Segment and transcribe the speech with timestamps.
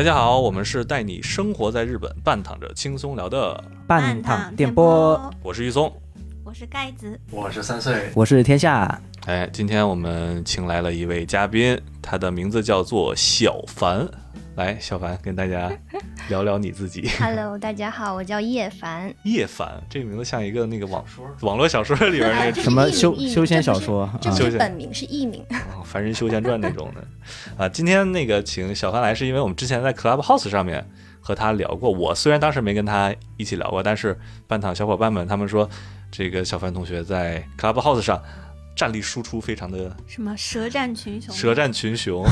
[0.00, 5.92] 大家好，我们是带你生活在日本，半躺着轻松聊的，半躺电波，我是玉松，
[6.42, 8.98] 我是盖子，我是三岁，我是天下。
[9.26, 14.08] 哎，今天我们请来了一位嘉宾，他的名字叫做小凡。
[14.60, 15.72] 来，小凡跟大家
[16.28, 17.08] 聊聊你自己。
[17.18, 19.10] Hello，大家好，我叫叶凡。
[19.24, 21.02] 叶凡这个名字像一个那个网
[21.40, 25.42] 网络小说里边那个什么修修仙小说这不啊修仙是本名，是艺名。
[25.50, 27.02] 哦凡人修仙传那种的
[27.56, 27.66] 啊。
[27.66, 30.86] 今天那个请小凡来，是因为我们之前在 Clubhouse 上面
[31.22, 31.90] 和他聊过。
[31.90, 35.66] 我虽然当时没跟他一起聊过，但是半躺小伙伴们他们说，
[36.10, 38.22] 这个小凡同学在 Clubhouse 上
[38.80, 41.34] 战力输出非常的什么舌战群雄？
[41.34, 42.24] 舌战群雄。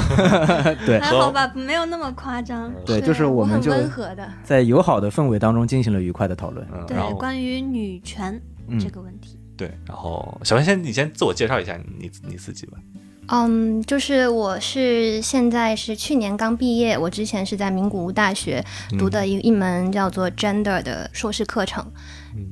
[0.87, 2.73] 对 还好吧，没有那么夸张。
[2.87, 4.27] 对，就是我们温和的。
[4.43, 6.67] 在友好的氛围当中进行了愉快的讨论。
[6.73, 9.39] 嗯，对关于女权嗯这个问题。
[9.59, 12.79] 对，然后小文先你先自我介绍一下你你自己吧。
[13.27, 18.65] 嗯，就是我是现在是去年刚毕业，我之前是在名古屋大学
[18.99, 21.85] 读的一一门叫做 Gender 的硕士课程，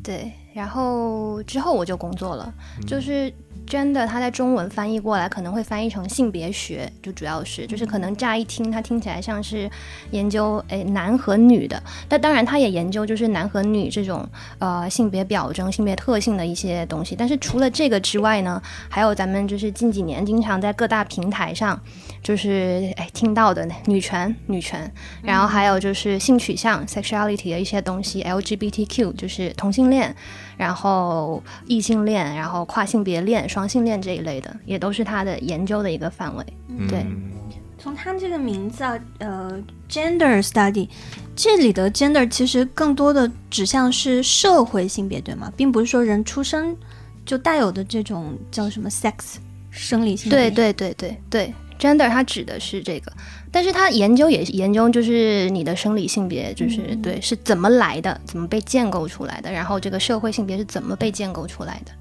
[0.04, 2.52] 对，然后之后我就工作了，
[2.86, 3.32] 就是。
[3.66, 9.68] Gender 它在中文翻译过来可能会翻译成性别学，就主要是就是可能乍一听它听起来像是
[10.12, 14.26] 研究诶男和女的，但当然它也研究就是男和女这种
[14.58, 17.16] 呃性别表征、性别特性的一些东西。
[17.16, 21.80] 但是除了这个之外呢，还有咱们就是近几年经常在各大平台上
[22.26, 30.12] 就是哎听到的女权、女权，然后还有就是性取向 （sexuality） 的一些东西，LGBTQ 就是同性恋，
[30.56, 36.44] 然后异性恋，然后跨性别恋、双性恋这一类的，也都是他的研究的一个范围。
[36.88, 37.30] 对嗯
[37.78, 39.56] 从他这个名字啊，呃
[39.88, 40.88] ，gender study，
[41.36, 45.52] 这里的 gender 其实更多的指向是社会性别，对吗？
[45.56, 46.76] 并不是说人出生
[47.24, 49.36] 就带有的这种叫什么 sex
[49.70, 50.50] 生理性别。
[50.50, 53.12] 对对对对对，gender 它指的是这个，
[53.50, 61.92] 但是它研究也是研究就是你的生理性别，就是、嗯对是怎么来的，怎么被建构出来的，然后这个社会性别是怎么被建构出来的。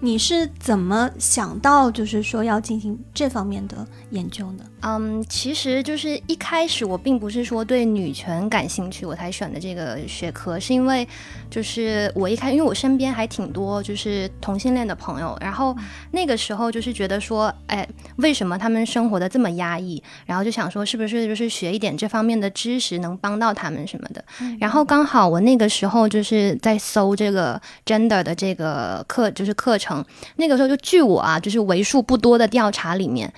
[0.00, 4.64] 你是怎么想到就是说要进行这方面的研究呢？
[4.82, 11.06] 嗯，其实就是一开始我并不是说对女权感兴趣我才选的这个学科，是因为
[11.50, 15.76] 就是我一开，因为我身边还挺多就是同性恋的朋友，然后
[16.12, 20.02] 那个时候就是觉得说，哎，为什么他们生活的这么压抑？
[20.24, 24.24] 然后就想说，是不是就是学一点这方面的知识能帮到他们什么的？
[24.58, 30.04] 然后刚好我那个时候就是在搜这个 gender 的这个课，就是课程，
[30.36, 33.32] 那个时候就据我啊，就是为数不多的调查里面。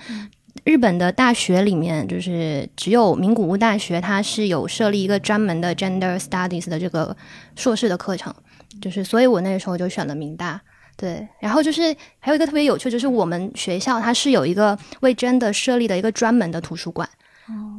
[0.63, 7.15] 日本的大学里面，就是只有名古屋大学，它是有设立一个专门的 gender studies 的这个
[7.55, 8.33] 硕士的课程，
[8.81, 10.61] 就是所以我那个时候就选了明大。
[10.95, 17.09] 对，然后就是还有一个特别有趣，就是我们学校它是有一个为 gender 设立的一个专门的图书馆。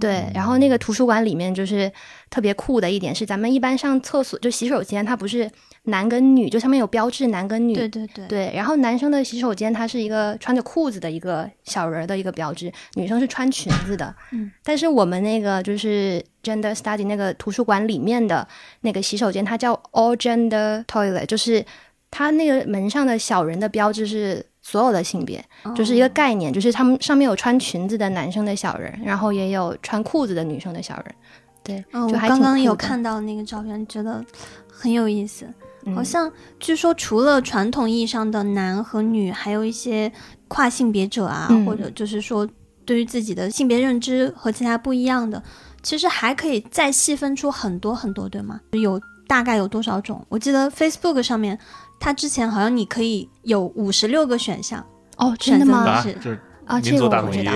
[0.00, 1.90] 对，然后那个图书馆里面就是
[2.28, 5.50] 特别酷的一点是，咱们一般上厕所就洗手间，它不是
[5.84, 14.14] 男跟女，就上面有标志男跟女，对对对，对，然后男生的洗手间它是一个穿着裤子的一个小人儿的一个标志，女生是穿裙子的。
[14.32, 18.46] 嗯，但是我们那个就是 gender study 那个图书馆里面的
[18.82, 21.64] 那个洗手间，它叫 all gender toilet，就是
[22.10, 25.44] 它那个门上的小人的标志是所有的性别，
[25.76, 31.14] 就是一个概念，就是他们上面有穿裙子的男生的小人，然后也有穿裤子的女生的小人。
[31.62, 34.24] 对，嗯，就我刚刚有看到那个照片，觉得
[34.66, 35.44] 很有意思。
[35.86, 40.10] 嗯好像据说除了传统意义上的男和女，还有一些
[40.48, 42.48] 跨性别者啊，嗯或者就是说
[42.86, 45.42] 对于自己的性别认知和其他不一样的，
[45.82, 48.58] 其实还可以再细分出很多很多，对吗？
[48.72, 50.24] 有大概有多少种？
[50.28, 51.58] 我记得 Facebook 上面，
[51.98, 54.84] 它之前好像你可以有五十六个选项，
[55.16, 55.78] 哦，真的吗？
[55.84, 57.52] 啊，是啊，这个 我不知道。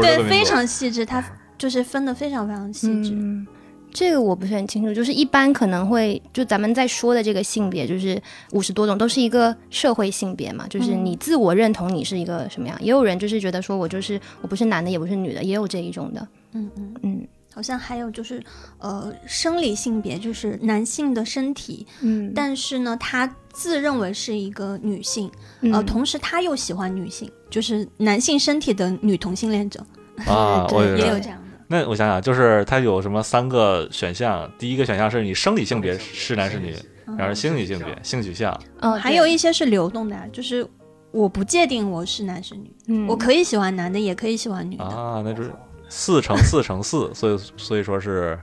[0.00, 1.24] 对，非常细致，它
[1.56, 3.12] 就是分的非常非常细致。
[3.14, 3.46] 嗯，
[3.92, 8.20] 这个我不是很清楚，就是一般可能会就咱们在说的这个性别，就是
[8.52, 12.76] 五十多种，都是一个社会性别嘛，就是嗯你自我认同你是一个什么样。
[12.80, 16.26] 也有人就是觉得说我就是我不是男的，也不是女的，也有这一种的。
[16.52, 16.94] 嗯嗯。
[17.02, 18.42] 嗯好像还有就是，
[18.78, 29.84] 呃，生理性别就是男性的身体，嗯，但是呢，他自认为是一个女性，嗯呃，同时他又喜欢女性，就是男性身体的女同性恋者
[30.26, 31.58] 啊， 对也有有这样的。
[31.68, 34.50] 那我想想，就是他有什么三个选项？
[34.58, 36.74] 第一个选项是你生理性别是男是女，
[37.16, 38.52] 然后是心理性别、性取向。
[38.80, 40.66] 哦，还有一些是流动的啊，就是
[41.12, 44.84] 我不界定我是男是女，嗯，我可以喜欢男的，也可以喜欢女的。
[44.84, 45.50] 啊，那就是
[45.94, 48.40] 四乘四乘四， 所以所以说是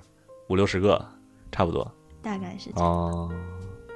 [0.49, 1.03] 五六十个，
[1.51, 1.91] 差不多
[2.21, 2.87] 大概是这样。
[2.87, 3.31] 哦。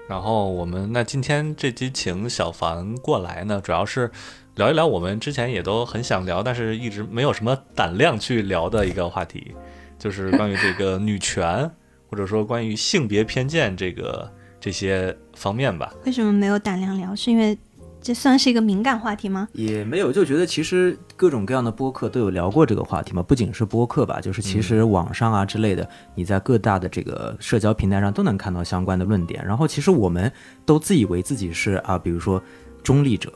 [0.09, 4.09] 然后我们那今天这期请小凡过来呢，主要是
[4.55, 9.56] 聊一聊我们之前也都很想聊，但是一直没有什么胆量去聊的一个话题，
[9.99, 11.69] 就是关于这个女权，
[12.09, 14.29] 或者说关于性别偏见这个
[14.59, 15.94] 这些方面吧。
[16.06, 17.15] 为什么没有胆量聊？
[17.15, 17.57] 是因为
[18.03, 19.47] 这算是一个敏感话题吗？
[19.53, 29.44] 也没有，就觉得其实各种各样的播客都有聊过这个话题嘛，不仅是播客吧，就是其实网上啊之类的，你在各大的这个社交平台上都能看到相关的论点。
[29.45, 30.29] 然后其实我们
[30.65, 32.44] 都自以为自己是啊，比如说
[32.83, 33.31] 中立者，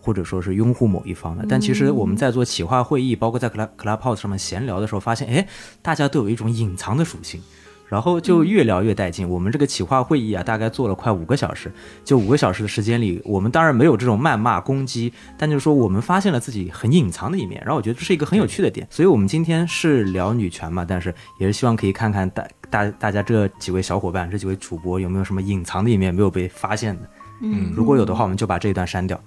[0.00, 5.48] 或者说是拥护某一方的，但其实我们在做企划会议，包括在 Club Clubhouse 上面闲聊的时候，发现哎，
[5.82, 7.42] 大家都有一种隐藏的属性。
[7.92, 9.28] 然后就越聊越带劲。
[9.28, 11.70] 我们这个企划会议啊，大概做了快五个小时。
[12.02, 17.60] 就五个小时的时间里，我们当然没有这种谩骂攻击，但就是说我们发现了自己很隐藏的一面。
[17.60, 18.88] 然后我觉得这是一个很有趣的点。
[18.90, 27.02] 所以我们今天是聊女权嘛，但是也是希望可以看看大大大家这几位小伙伴、这几位主播有没有什么隐藏的一面没有被发现的。
[27.44, 29.20] 嗯如果有的话，我们就把这一段删掉。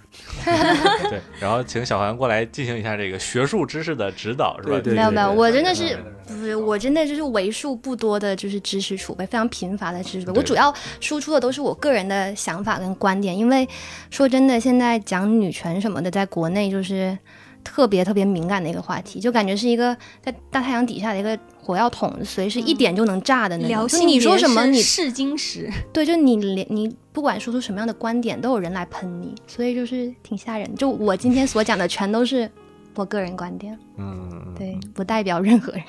[1.16, 4.70] 对，然后请小韩过来进行一下这个学术知识的指导，是吧？
[4.70, 5.98] 对对没有没有，我真的嗯是
[6.28, 10.40] 不是我真的就是为数不多的，就是知识储备非常贫乏的知识储备。
[10.40, 13.68] 我主要输出的都是我个人的想法跟观点，因为
[14.10, 17.18] 说真的，现在讲女权什么的，在国内就是
[17.64, 23.88] 特别特别敏感的一个话题，就感觉是一个在大太阳底下的一个火药桶，随时一点就能炸的那种。
[23.88, 30.76] 就你说什么，你是试金石，对，就你连你不管说出什么样的观点，都有人来喷你，所以就是挺吓人。
[30.76, 32.48] 就我今天所讲的，全都是
[32.94, 35.82] 我个人观点，嗯，对，不代表任何人。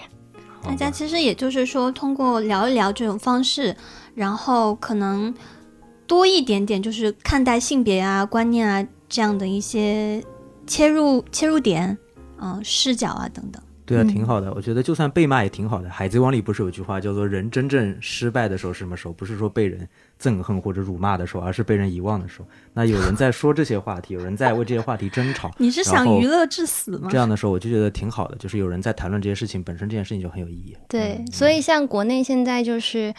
[0.63, 3.77] 大家其实也就是说，通过聊一聊这种方式，
[4.15, 5.33] 然后可能
[6.07, 10.25] 多一点点，就是看待性别啊、观念啊这样的一些
[10.67, 11.97] 切入切入点，
[12.41, 13.63] 嗯、视角啊等等。
[13.87, 14.53] 对啊，嗯挺好的。
[14.53, 15.89] 我觉得就算被骂也挺好的。
[15.89, 19.15] 海贼王里不是有句话叫做“人真正失败的时候是什么时候？
[19.15, 19.89] 不是说被人
[20.21, 27.17] 憎恨或者辱骂的时候，而是被人遗忘的时候。”那有人在说这些话题， 有人在为这些话题争吵，你是想娱乐至死吗这？
[27.17, 28.37] 样的时候，我就觉得挺好的。
[28.37, 30.77] 就是有人在谈论这些事情，本身这件事情就很有意义。
[30.89, 33.15] 对，所以像国内现在就是，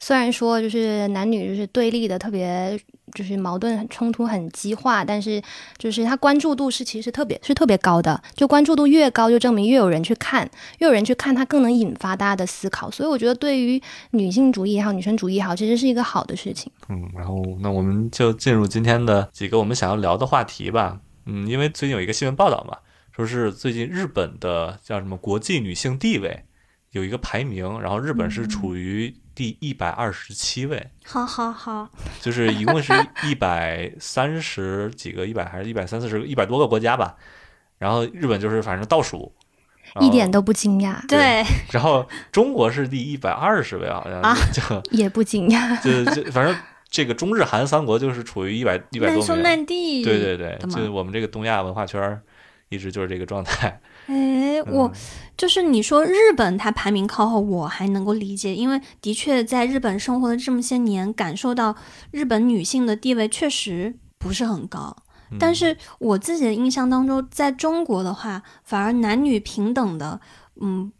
[0.00, 2.78] 虽然说就是男女就是对立的特别，
[3.14, 5.42] 就是矛盾冲突很激化，但是
[5.76, 12.90] 就是它关注度是其实特别是特别高的，就关注度越高，就证明越有人去看，越有人去看，它更能引发大家的思考。
[12.90, 16.70] 所以我觉得对于女性主义也好，女权主义也好，其实是一个好的事情。
[16.88, 21.00] 嗯，然后那我们就进入今天的几个我们想要聊的话题吧。
[21.26, 22.78] 嗯，因为最近有一个新闻报道嘛，
[23.14, 26.44] 说是最近日本的叫什么国际女性地位
[26.92, 31.88] 有一个排名，然后日本是处于第一百二十七位，好好好，
[32.20, 32.92] 就是一共是
[33.22, 37.14] 一百三十几个，一百还是一百三四十个，一百多个国家吧。
[37.78, 39.32] 然后日本就是反正倒数，
[40.00, 45.78] 一点都不惊讶，对，然后中国是第一百二十位，好像啊就 也不惊讶。
[45.80, 46.56] 就就反正
[46.90, 49.44] 这个中日韩三国就是处于一百一百难兄多名。
[49.44, 50.02] 难弟。
[50.02, 52.20] 对对对就是我们这个东亚文化圈儿
[52.68, 53.80] 一直就是这个状态。
[54.06, 54.90] 哎，我
[55.36, 61.76] 就是你说日本它排名靠后，我还能够理解，因为的确在日本生活了这么些年，感受到
[62.10, 64.96] 日本女性的地位确实不是很高。
[65.30, 70.18] 嗯但是我自己的印象当中，在中国的话，反而男女平等的，
[70.58, 70.90] 嗯，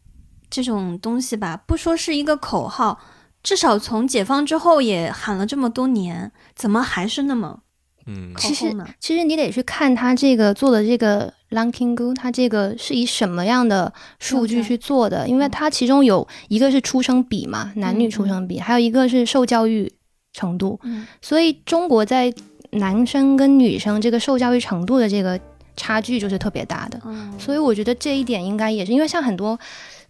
[0.50, 3.00] 这种东西吧，不说是一个口号，
[3.42, 7.60] 至少从解放之后也喊了这么多年，怎么还是那么
[8.04, 8.86] 嗯靠其实后呢？
[9.00, 15.26] 其实你得去看他这个做的这个 ranking go，它这个是以什么样的数据去做的？
[15.28, 19.92] 因为它其中有一个是出生比嘛，男女出生比，还有一个是受教育
[20.32, 20.78] 程度。
[20.82, 22.32] 嗯所以中国在
[22.72, 25.40] 男生跟女生这个受教育程度的这个
[25.74, 27.00] 差距就是特别大的。
[27.06, 29.58] 嗯，所以我觉得这一点应该也是因为像很多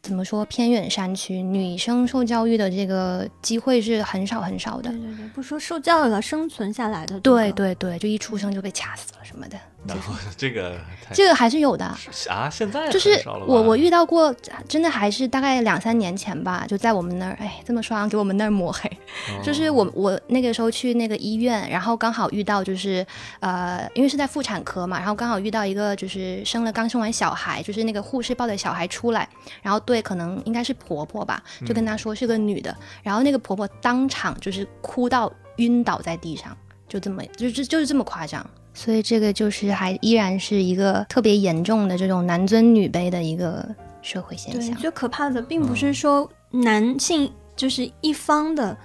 [0.02, 4.98] 怎么说偏远山区，女生受教育的这个机会是很少很少的对。
[4.98, 10.76] 对对，不说受教育了，生存下来的，对，对对，就一出生就被掐死了什么的，然后这个
[11.12, 11.84] 这个还是有的。
[12.28, 14.34] 啊，现在就是我我遇到过，
[14.68, 18.88] 真的还是大概两三年前吧，就在我们那儿，哎，这么说像给我们那儿抹黑。
[18.88, 23.06] 哦就是我我那个时候去那个医院，然后刚好遇到就是
[23.40, 29.28] 呃，因为是在妇产科嘛，然后刚好遇到一个就是生了刚生完小孩，就是那个护士抱着小孩出来，
[29.62, 36.54] 然后对，可能应该是婆婆吧，就跟她说是个女的，然后那个婆婆当场就是哭到晕倒在地上，
[36.88, 38.44] 就这么就就就是这么夸张。
[38.78, 43.68] 所以这个就是还依然是一个特别严重的这种男尊女卑的一个
[44.02, 44.76] 社会现对，象。
[44.76, 48.76] 最可怕的并不是说男性就是一方的，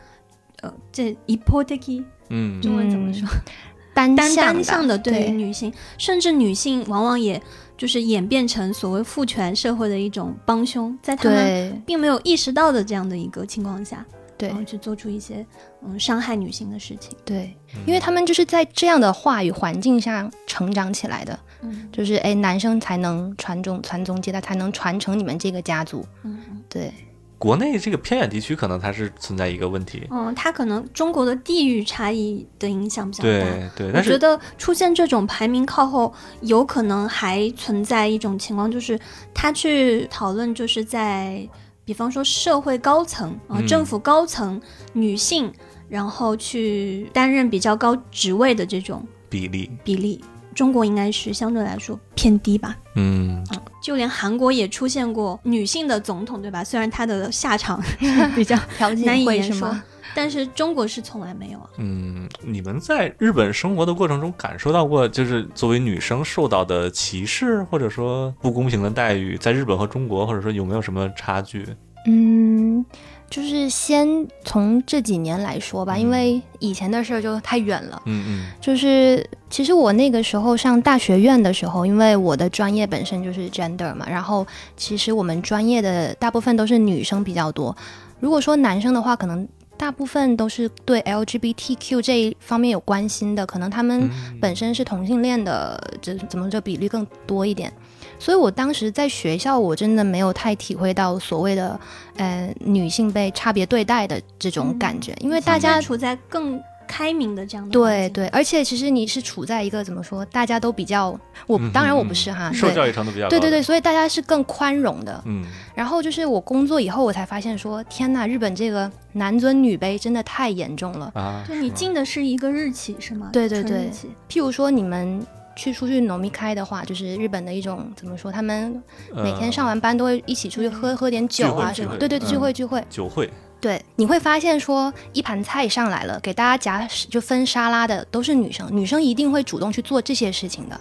[0.62, 2.60] 呃，这一波 t a 嗯。
[2.60, 3.28] 中文怎么说？
[3.94, 7.40] 单单向单向的对于女性，甚至女性往往也
[7.78, 14.04] 就是演变成所谓父权社会的一种帮凶，在他们并没有意识到的这样的一个情况下，
[14.44, 15.46] 对然后去做出一些
[15.86, 17.18] 嗯伤害女性的事情。
[17.24, 26.06] 对，因为他们就是在这样的话语环境下成长起来的，嗯就是哎，男生才能传宗传宗接代，才能传承你们这个家族。
[26.24, 26.92] 嗯嗯，对，
[27.38, 30.08] 国内这个偏远地区可能它是存在一个问题。
[30.12, 33.30] 嗯，它可能中国的地域差异的影响比较大。
[33.30, 39.00] 对对，但是我觉得出现这种排名靠后，有可能还存在一种情况，就是
[39.34, 41.48] 他去讨论，就是在
[41.86, 44.62] 比方说社会高层啊、嗯政府高层
[44.94, 45.52] 女性，
[45.90, 50.24] 然后去担任比较高职位的这种比例，比例，
[50.56, 52.78] 中国应该是相对来说偏低吧。
[52.96, 53.44] 嗯，
[53.82, 56.64] 就连韩国也出现过女性的总统，对吧？
[56.64, 57.82] 虽然她的下场
[58.36, 59.76] 比较条件难以言说
[60.16, 61.70] 但是中国是从来没有啊。
[61.78, 71.68] 嗯，你们在日本生活的过程中感受到过，就是作为女生受到的歧视，或者说不公平的待遇，在日本和中国，或者说有没有什么差距？
[72.06, 72.86] 嗯，
[73.30, 78.02] 就是先从这几年来说吧，因为以前的事儿就太远了。
[78.06, 87.74] 嗯嗯就是其实我那个时候上大学院的时候，因为我的专业本身就是 gender 嘛，然后其实我们专业的大部分都是女生比较多。
[88.20, 97.72] 如果说男生的话，可能大部分都是对 LGBTQ 这一方面有关心的，可能他们嗯本身是同性恋的，这怎么这比例更多一点。
[98.20, 101.78] 所以我当时在学校，我真的没有太体会到所谓的
[102.16, 106.62] 呃女性被差别对待的这种感觉，因为大家处在更
[106.94, 111.10] 开明的这样的对对，而且其实你是处在一个怎么说，大家都比较，
[111.48, 113.30] 我嗯当然我嗯不是哈，受对教育程度比较高。
[113.32, 115.20] 对对对，，所以大家是更宽容的。
[115.26, 115.44] 嗯。
[115.74, 121.12] 然后就是我工作以后，我才发现说，天呐，日本这个男尊女卑真的太严重了。
[121.16, 123.30] 啊，就你进的是一个日企是吗？
[123.34, 123.90] 对对对。
[124.30, 128.82] 譬如说你们去出去农密开的话，就是日本的一种怎么说，他们
[129.16, 132.40] 每天上完班都会一起出去喝、喝点酒啊什么，对对对，聚嗯。
[132.40, 132.84] 会聚会。
[132.88, 133.28] 酒会，
[133.64, 140.78] 对，你会发现说一盘菜上来了，给大家夹就分沙拉的都是女生，女生一定会主动去做这些事情的。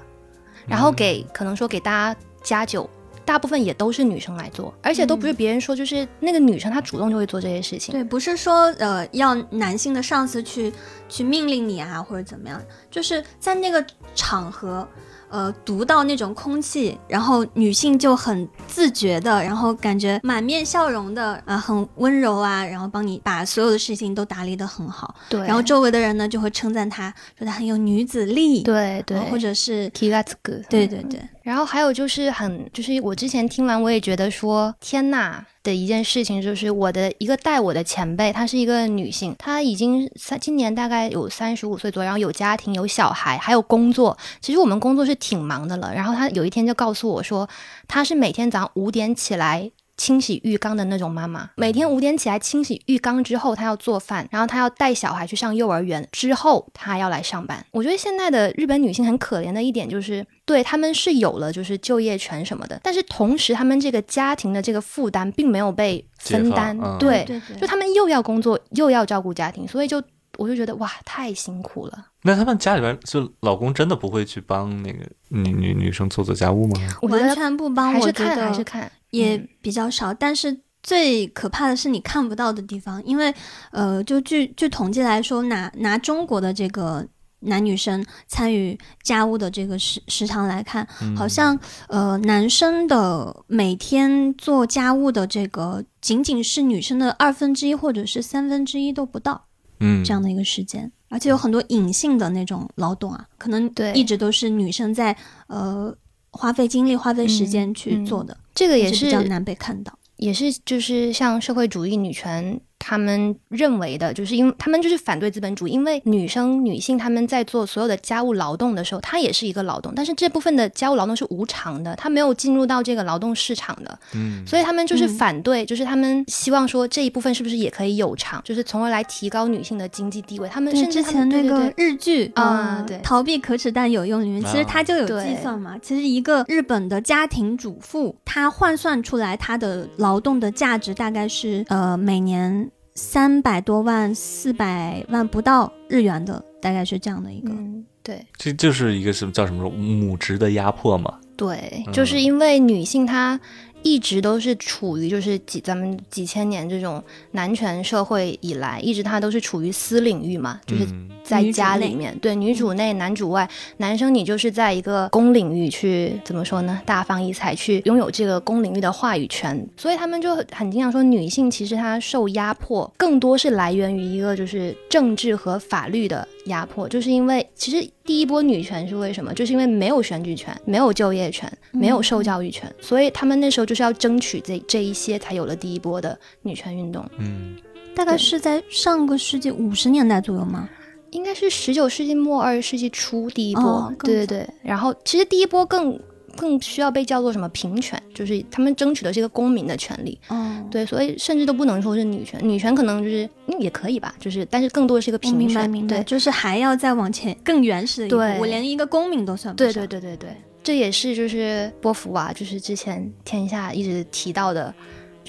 [0.67, 2.91] 然后给可能说给大家加酒，
[3.25, 7.93] 大部分也都是女生来做，而且都不是别人说，就是那个女生她主动就会做这些事情。
[7.93, 10.73] 对，不是说呃要男性的上司去
[11.09, 12.61] 去命令你啊，或者怎么样，
[12.91, 13.87] 就是在那个
[14.17, 14.89] 场合。
[15.33, 29.03] 呃，读到那种空气，然后女性就很自觉的，然后感觉满面笑容的，啊、很温柔啊，然后帮你把所有的事情都打理得很好，对，然后周围的人呢就会称赞她，说她很有女子力，对。
[29.07, 31.03] 对，呃或者是 k i g a t s u 对对。
[31.05, 44.17] 对，然后还有就是很，就是我之前听完我也觉得说天呐的一件事情，就是我的一个带我的前辈，她是一个女性，她已经三今年大概有三十五岁左右，然后有家庭有小孩，还有工作。
[44.41, 45.93] 其实我们工作是挺忙的了。
[45.95, 47.49] 然后她有一天就告诉我说，
[47.87, 49.71] 她是每天早上五点起来。
[49.97, 57.65] 清洗浴缸的那种妈妈，每天五点起来清洗浴缸之后，她要做饭，然后她要带小孩去上幼儿园，之后她还要来上班。
[57.71, 70.03] 我觉得现在的日本女性很可怜的一点就是，对他们是有了就是就业权什么的，但是同时他们这个家庭的这个负担并没有被分担，嗯对，对对，就他们又要工作又要照顾家庭，所以就
[70.39, 72.07] 我就觉得哇，太辛苦了。
[72.23, 76.81] 那他们家里边就老公真的不会去帮那个女女女生做做家务吗？
[77.03, 79.49] 我完全不帮，还是看还是看，也嗯。
[79.63, 83.33] 比较少，但是最可怕的是你看不到的地方，因为
[83.71, 87.07] 呃，就据据统计来说，拿拿中国的这个
[87.45, 91.17] 男女生参与家务的这个时时长来看，嗯。
[91.17, 99.45] 好像呃男生的每天做家务的这个仅仅是女生的二分之一或者是三分之一都不到
[99.79, 100.05] 嗯。
[100.05, 100.91] 这样的一个时间。
[101.09, 103.93] 而且有很多隐性的那种劳动啊，可能对。
[103.93, 105.17] 一直都是女生在
[105.47, 105.95] 呃
[106.31, 109.99] 花费精力、花费时间去做的，这个也是比较难被看到。
[110.17, 130.49] 也是就是像社会主义女权他们认为的，就是因为他们就是反对资本主义，因为女生女性她们在做所有的家务劳动的时候，她也是一个劳动，但是这部分的家务劳动是无偿的，她没有进入到这个劳动市场的，嗯，所以他们就是嗯反对，就是他们希望说这一部分是不是也可以有偿，就是从而来提高女性的经济地位。
[130.49, 132.99] 他们对，甚至之前那个日剧呃啊对。
[133.03, 135.79] 逃避可耻但有用里面，其实啊它就有计算嘛。
[135.81, 147.51] 其实一个日本的家庭主妇，她换算出来她的劳动的价值大概是呃每年三百多万、四百万不到日元的，大概是这样的一个。
[147.53, 151.19] 嗯，对这就是一个什么叫什么母职的压迫嘛？
[151.37, 153.41] 对，嗯就是因为女性她
[153.83, 166.81] 一直都是处于就是几咱们几千年这种男权社会以来，一直他都是处于私领域嘛，就是嗯在家里面，对女主内男主外，男生你就是在一个公领域去怎么说呢？
[166.85, 179.33] 大放异彩，去拥有这个公领域的话语权，所以他们就很经常说，女性其实她受压迫更多是来源于一个就是政治和法律的压迫，就是因为其实第一波女权是为什么？
[179.35, 187.05] 就是因为没有选举权、没有就业权、没有受教育权，所以他们那时候就是要争取这这一些，才有了第一波的女权运动。
[187.19, 187.57] 嗯，
[187.95, 190.69] 大概是在上个世纪五十年代左右吗？
[191.11, 194.49] 应该是十九世纪末二十世纪初第一波，哦对对对。
[194.63, 196.01] 然后其实第一波更
[196.37, 200.19] 更需要被叫做什么平权，就是他们争取的是一个公民的权利。
[200.29, 205.39] 嗯，对，所以甚至都不能说是女权，女权可能就是、嗯、也可以吧，就是但是更多的是一个平权。
[205.39, 209.87] 明白明白，对就是还要再往前更原始的一步，对我连一个公民都算不对上。
[209.87, 214.73] 对对对对，这也是就是波伏娃，就是之前天下一直提到的，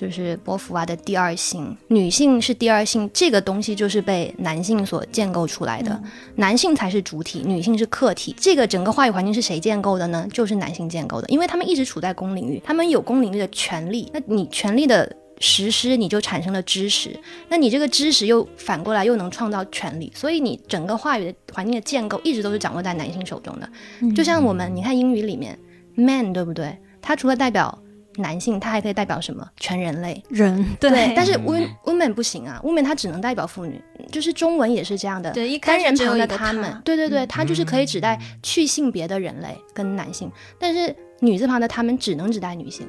[0.03, 8.35] 就是波伏娃的第二性，女性是第二性，这个东西就是被男性所建构出来的，嗯男性才是主体，女性是客体。
[8.37, 10.27] 这个整个话语环境是谁建构的呢？
[10.33, 15.09] 就是男性建构的，因为他们一直处在公领域，他们有公领域的权利，那你权利的。
[15.39, 17.19] 实施你就产生了知识，
[17.49, 23.67] 那你这个知识又反过来又能创造权利，所以你整个话语的环境的建构一直都是掌握在男性手中的。
[24.01, 25.57] 嗯就像我们，你看英语里面
[25.95, 26.77] man 对不对？
[27.01, 27.77] 它除了代表
[28.17, 29.47] 男性，他还可以代表什么？
[29.57, 30.21] 全人类。
[30.29, 35.31] 人对，但是嗯 women women 不行啊，women 它只能代表妇女，就是中文也是这样的。
[35.31, 42.87] 对一开单人旁始只有的他们，对对对，嗯它就是可以指代去性别的人类跟男性，但是女字旁的他们只能指代女性。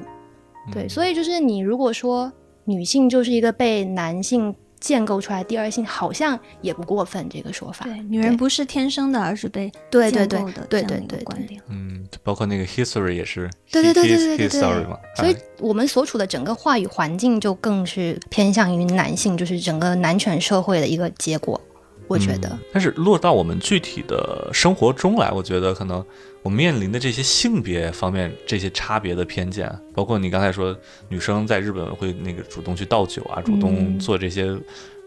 [0.71, 2.31] 对，所以就是你如果说
[2.63, 4.55] 女性就是一个被男性
[4.85, 7.85] 建构出来第二性，好像也不过分这个说法。
[7.85, 11.59] 对，女人不是天生的，而是被对对对建构的对这样一个对对对观点。
[11.69, 21.59] 嗯，包括那个 history 也是，对对对对对对 his 对 story 嘛，所以啊我们所处的整个话语环境就更是偏向于男性，就是整个男权社会的一个结果。
[22.07, 26.03] 我觉得，嗯但是落到我们具体的生活中来，我觉得可能
[26.43, 30.75] 我们面临的这些性别方面这些差别的偏见，包括你刚才说
[31.09, 34.55] 女生在日本会那个主动去倒酒啊，主动嗯做这些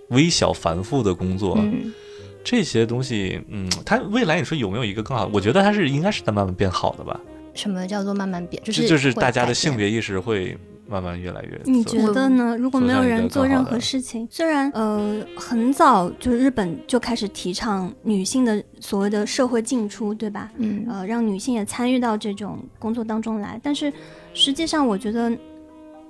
[0.08, 1.92] 微小繁复的工作，嗯，
[2.42, 5.30] 这些东西，嗯，它未来你说有没有一个更好？
[5.32, 7.20] 我觉得它是应该是在慢慢变好的吧，
[7.54, 8.62] 什么叫做慢慢变？
[8.64, 10.56] 就就是就是大家的性别意识会
[10.88, 12.56] 慢慢越来越你觉得呢？
[12.56, 20.50] 如果没有人做任何事情，虽然呃很早就日本就开始提倡女性的所谓的社会进出，对吧？
[20.56, 23.92] 嗯呃，让女性也参与到这种工作当中来，但是
[24.32, 25.30] 实际上我觉得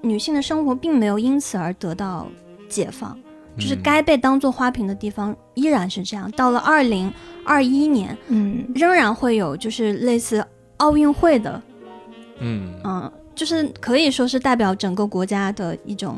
[0.01, 2.29] 女性的生活并没有因此而得到
[2.69, 3.19] 解放，
[3.57, 6.31] 就是嗯该被当做花瓶的地方依然是这样。
[6.33, 7.13] 到了二零
[7.45, 10.45] 二一年，嗯仍然会有就是类似
[10.77, 11.61] 奥运会的
[12.39, 16.17] 嗯嗯，就是可以说是代表整个国家的一种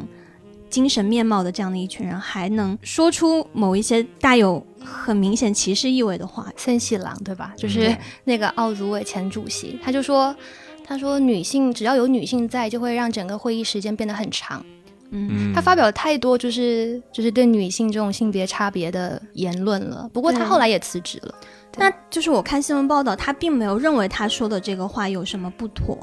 [0.71, 6.51] 精神面貌的这样的一群人，还能说出某一些带有很明显歧视意味的话。
[6.57, 7.53] 森喜朗对吧？
[7.59, 10.35] 就是嗯那个奥组委前主席，他就说，
[10.83, 14.65] 他说女性只要有女性在，就会让整个会议时间变得很长。
[15.11, 20.09] 嗯，嗯，他发表了太多就是就是对女性这种性别差别的言论了。
[20.13, 21.35] 不过他后来也辞职了。
[21.77, 25.99] 那就是我看新闻报道，他并没有认为他说的这个话有什么不妥，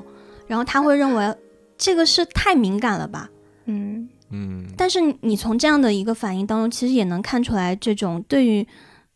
[0.47, 1.35] 然后他会认为
[1.77, 3.29] 这个是太敏感了吧。
[3.65, 8.65] 嗯嗯但是你从这样的一个反应当中，其实也能看出来，这种对于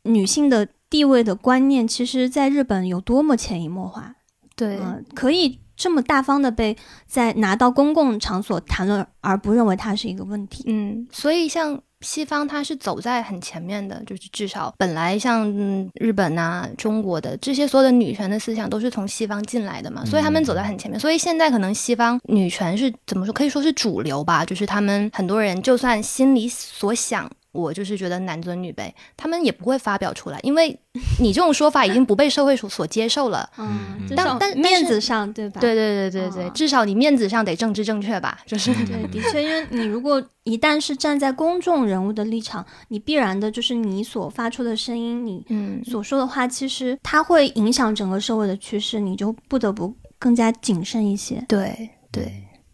[0.04, 4.16] 女性的地位的观念，其实在日本有多么潜移默化。
[4.56, 6.76] 对，嗯，可以这么大方的被
[7.08, 10.64] 在拿到公共场所谈论，而不认为它是一个问题。
[10.68, 21.00] 嗯，所以像西方，它是走在很前面的，就是至少本来像嗯日本呐、中国的这些所有的女权的思想都是从西方进来的嘛，所以他们走在很前面。
[21.00, 27.30] 所以现在可能西方女权是怎么说，可以说是主流吧，就是他们很多人就算心里所想。
[27.52, 30.78] 我就是觉得男尊女卑，他们也不会发表出来，因为
[31.20, 33.50] 你这种说法已经不被社会所所接受了。
[33.58, 35.60] 嗯至少但但面子上，对吧？
[35.60, 51.44] 对对对对对，哦至少你面子上得政治正确吧，就是对，的确，因为你如果一旦是站在公众人物的立场，你必然的就是你所发出的声音，你嗯所说的话，其实它会影响整个社会的趋势，你就不得不更加谨慎一些。
[51.48, 52.32] 对对，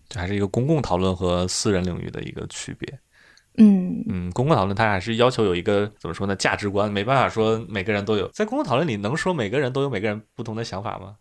[0.10, 3.00] 这还是一个公共讨论和私人领域的一个区别。
[3.58, 6.36] 嗯嗯，公共讨论它还是要求有一个怎么说呢？
[6.36, 8.28] 价值观，没办法说每个人都有。
[8.30, 11.16] 在公共讨论里，能说每个人都有每个人不同的想法吗？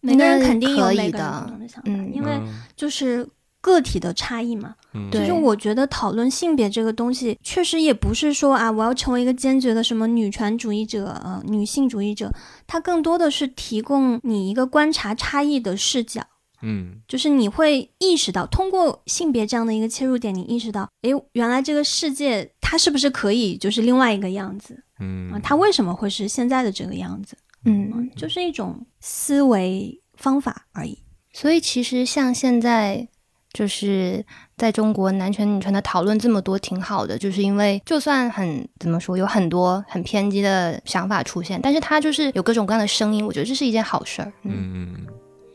[0.00, 3.26] 每个人肯定有每个人不同的想法，嗯因为嗯就是
[3.60, 4.74] 个体的差异嘛。
[4.92, 12.32] 嗯，对其实我觉得讨论性别这个东西，确实也不是说啊，我要成为一个坚决的什么女权主义者、呃女性主义者，
[12.66, 16.22] 它更多的是提供你一个观察差异的视角。
[16.64, 25.40] 嗯就是你会意识到，通过性别这样的一个切入点，你意识到，诶，原来这个世界它是不是可以就是另外一个样子嗯啊？
[25.42, 27.36] 它为什么会是现在的这个样子？
[27.64, 30.98] 嗯嗯，就是一种思维方法而已。
[31.32, 33.06] 所以其实像现在
[33.52, 34.24] 就是
[34.56, 44.32] 在中国男权女权的讨论这么多，挺好的，就是因为就算很怎么说，有很多很偏激的想法出现，但是它就是有各种各样的声音，我觉得这是一件好事儿。
[44.42, 45.06] 嗯，嗯，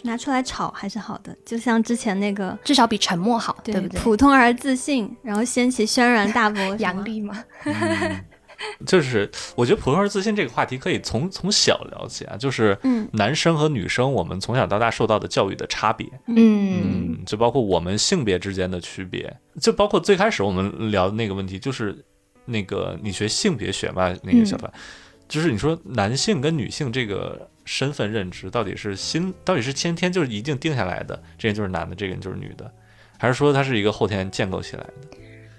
[0.04, 4.00] 拿出来炒还是好的，就像之前那个至少比沉默好，对不对？
[4.00, 7.44] 普通而自信，然后掀起轩然大波，杨笠嘛，
[8.86, 13.08] 就是我觉得普通而自信这个话题可以从从小了解啊，就是嗯。
[13.14, 17.16] 男生和女生我们从小到大受到的教育的差别，嗯。
[17.16, 22.06] 嗯，就包括我们性别之间的区别，就包括最开始我们聊的那个问题，就是
[22.46, 24.70] 那个你学性别学嘛，那个小范，
[25.30, 32.74] 就是你说男性跟女性这个身份认知到底是心，到底是先天就是一定定下来的，这个人就是男的，这个人就是女的，
[33.16, 35.18] 还是说他是一个后天建构起来的？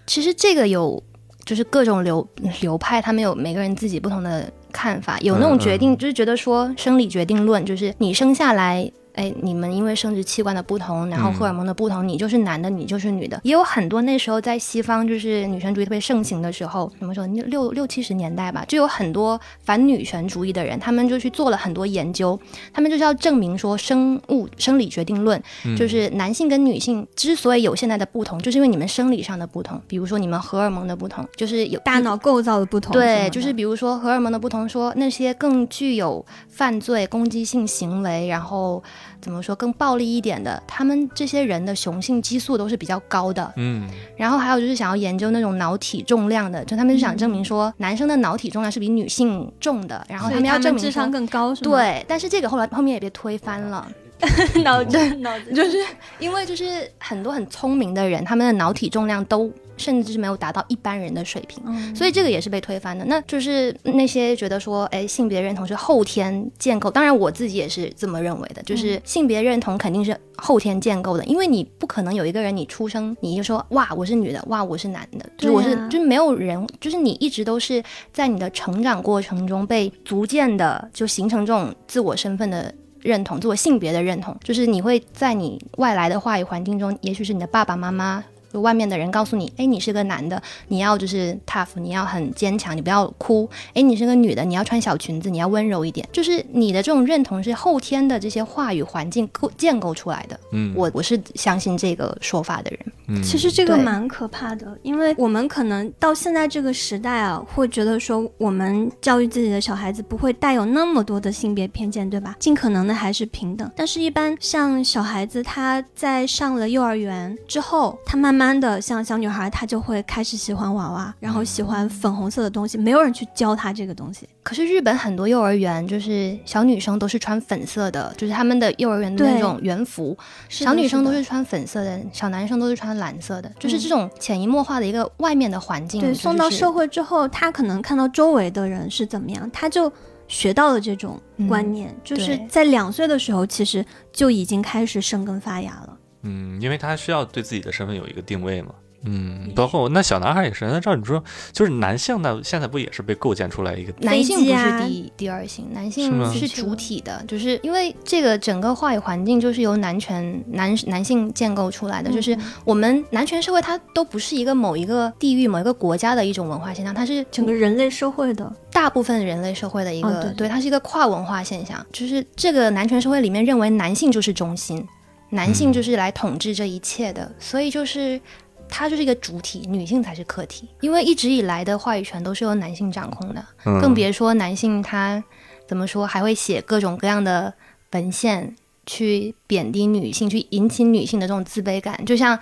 [0.09, 1.01] 其实这个有
[1.44, 2.29] 就是各种流
[2.62, 5.20] 流派，他们有每个人自己不同的看法。
[5.20, 8.90] 有那种决定，就是觉得说生理决定论，就是你生下来。
[9.14, 13.40] 哎，你们因为生殖器官的不同，然后荷尔蒙的不同，你就是男的，你就是女的。
[13.44, 22.38] 也有很多那时候在西方，就是女权主义特别盛行的时候，怎么说六六七十年代吧，就有很多反女权主义的人，他们就去做了很多研究，
[22.73, 25.42] 他们就是要证明说生物生理决定论，
[25.77, 32.92] 就是男性跟女性之所以有现在的不同，就是因为你们生理上的不同，比如说你们荷尔蒙的不同，就是有大脑构造的不同。
[32.92, 38.83] 对，就是比如说荷尔蒙的不同，说那些更具有犯罪攻击性行为，然后
[39.20, 43.52] 怎么说更暴力一点的，他们这些人的雄性激素都是比较高的。
[43.56, 51.70] 嗯然后还有就是想要研究那种脑体重量的，就他们就想证明说男生的脑体重量是比女性重的，然后他们要证明智商更高，是吗？
[51.70, 53.86] 对，但是这个后来后面也被推翻了。
[54.18, 55.78] 对， 脑子 脑子就是
[56.18, 63.04] 因为就是很多很聪明的人，他们的脑体重量都甚至是没有达到一般人的水平，嗯所以这个也是被推翻的。
[63.06, 88.22] 那就是那些觉得说，哎，性别认同是后天建构，当然我自己也是这么认为的，就是性别认同肯定是后天建构的，因为你不可能有一个人你出生你就说哇我是女的，哇我是男的，就是我是、啊就是没有人，就是你一直都是在你的成长过程中被逐渐的就形成这种自我身份的认同，自我性别的认同，就是你会在你外来的话语环境中，也许是你的爸爸妈妈。
[88.52, 93.48] 就外面的人告诉你，哎，你是个男的，你要就是 tough，你要很坚强，你不要哭。
[93.74, 96.06] 哎，你是个女的，你要穿小裙子，你要温柔一点。
[96.12, 100.38] 就是你的这种认同是后天的这些话语环境构建构出来的。
[100.52, 102.80] 嗯，我我是相信这个说法的人。
[103.12, 112.36] 嗯其实这个蛮可怕的，因为我们可能到现在这个时代啊，会觉得说我们教育自己的小孩子不会带有那么多的性别偏见，对吧？
[112.38, 113.68] 尽可能的还是平等。
[113.74, 124.29] 但是，一般像小孩子他在上了幼儿园之后，他慢慢的像小女孩，她就会开始喜欢娃娃，然后喜欢粉红色的东西，没有人去教她这个东西。
[124.42, 130.16] 可是日本很多幼儿园就是小女生都是穿粉色的，就是他们的幼儿园的那种园服，
[130.48, 136.00] 小女生都是穿粉色的，小男生都是穿蓝色的，就是这种潜移默化的一个外面的环境。
[136.00, 139.92] 对，送到社会之后，他可能看到周围的人是怎么样，他就
[140.29, 145.96] 学到了这种观念，就是在两岁的时候，其实就已经开始生根发芽了。
[146.22, 148.70] 嗯，因为他需要对自己的身份有一个定位嘛。
[149.02, 150.66] 嗯，包括那小男孩也是。
[150.66, 153.94] 那照你说，就是男性呢，现在不也是被构建出来一个？
[154.00, 171.83] 男性不是飞机啊第第二性，男性吗是主体的，就是因为这个整个话语环境就是由男权男男性建构出来的，就是嗯我们男权社会它都不是一个某一个地域、某一个国家的一种文化现象，它是整个人类社会的，大部分人类社会的一个，哦对它是一个跨文化现象。
[171.90, 174.87] 就是这个男权社会里面认为男性就是中心，
[175.30, 178.20] 男性就是来统治这一切的，所以就是
[178.68, 180.68] 它就是一个主体，女性才是客体。
[180.80, 185.22] 因为一直以来的话语权都是由男性掌控的，嗯更别说男性他
[185.66, 187.52] 怎么说还会写各种各样的
[187.92, 188.54] 文献
[188.86, 192.04] 去贬低女性，去引起女性的这种自卑感。
[192.04, 192.38] 就像，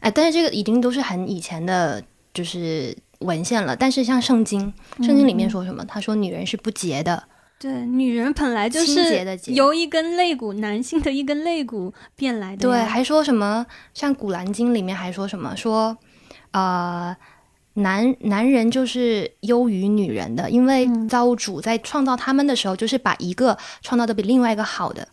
[0.00, 2.02] 哎，但是这个已经都是很以前的，
[2.34, 2.96] 就是。
[3.20, 4.72] 文献了，但是像圣经，
[5.02, 5.84] 圣经里面说什么？
[5.84, 7.22] 他说女人是不洁的，
[7.60, 13.66] 对，女人本来就是由一根肋骨，男性的一根肋骨变来的对，还说什么？
[13.92, 15.54] 像《古兰经》里面还说什么？
[15.54, 15.94] 说，
[16.52, 17.14] 呃，
[17.74, 25.06] 男男人就是优于女人的，因为嗯造物主在创造他们的时候，就是把一个创造的比另外一个好的。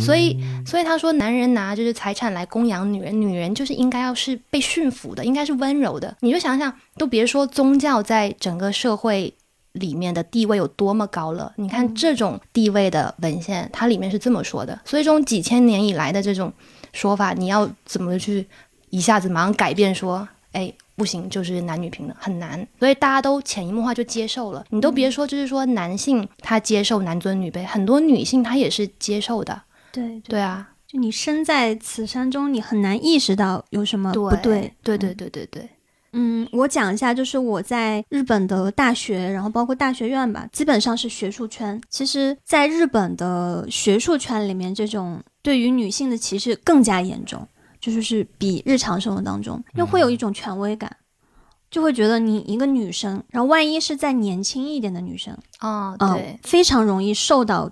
[0.00, 6.16] 所以，所以他说，男人拿就是财产来供养女人，女人就是应该要是被驯服的，应该是温柔的。
[6.20, 9.34] 你就想想，都别说宗教在整个社会
[9.72, 11.52] 里面的地位有多么高了。
[11.56, 14.80] 你看这种地位的文献，它里面是这么说的。
[14.84, 16.52] 所以，这种几千年以来的这种
[16.92, 18.46] 说法，你要怎么去
[18.90, 20.72] 一下子马上改变说，哎？
[20.94, 24.62] 不行，就是男女平等很难，所以大家都潜移默化就接受了。
[24.68, 29.62] 你都别说，就是说男性他接受男尊女卑，很多女性她也是接受的。
[29.90, 34.72] 对对，对啊，就你身在此山中，你很难意识到有什么不对。
[34.82, 35.62] 对对对对对。
[35.62, 35.68] 嗯，
[36.52, 41.80] 我讲一下，就是我在日本的大学，然后包括大学院吧，基本上是学术圈。
[41.88, 47.48] 其实，在日本的学术圈里面，这种对于女性的歧视更加严重，
[47.80, 50.94] 就是是比日常生活当中，因为会有一种权威感，
[51.70, 57.70] 就会觉得你一个女生，然后万一是再年轻一点的女生，啊，对，非常容易受到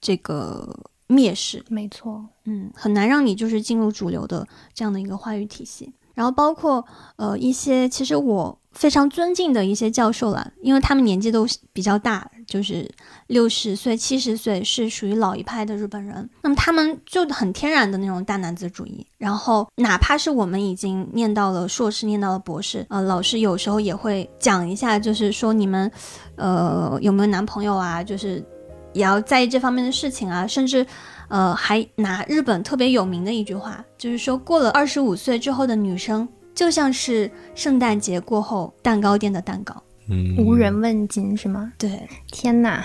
[0.00, 1.64] 这个蔑视。
[1.68, 5.92] 没错，嗯，很难让你就是进入主流的这样的一个话语体系。
[6.20, 6.84] 然后包括
[7.16, 12.86] 呃一些其实我非常尊敬的一些教授了，因为他们年纪都比较大，就是
[13.28, 16.28] 六十岁、七十岁，是属于老一派的日本人。
[16.42, 19.06] 那么他们就很天然的那种大男子主义。
[19.16, 25.90] 然后哪怕是我们已经念到了硕士、念到了博士，呃，老师有时候也会讲一下，就是说你们
[26.36, 28.44] 呃有没有男朋友啊，就是
[28.92, 30.86] 也要在意这方面的事情啊，甚至。
[31.30, 41.72] 呃，还拿日本特别有名的一句话，就是说过了二十五岁之后的女生，就像是圣诞节过后蛋糕店的蛋糕，嗯，无人问津是吗？
[41.78, 42.84] 对，天哪，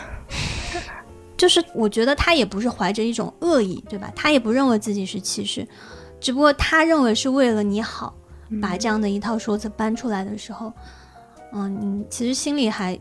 [1.36, 4.12] 就是我觉得他也不是怀着一种恶意，对吧？
[4.16, 5.68] 他也不认为自己是歧视，
[6.20, 8.14] 只不过他认为是为了你好，
[8.62, 10.72] 把这样的一套说辞搬出来的时候，
[11.52, 13.00] 嗯，你其实心里还。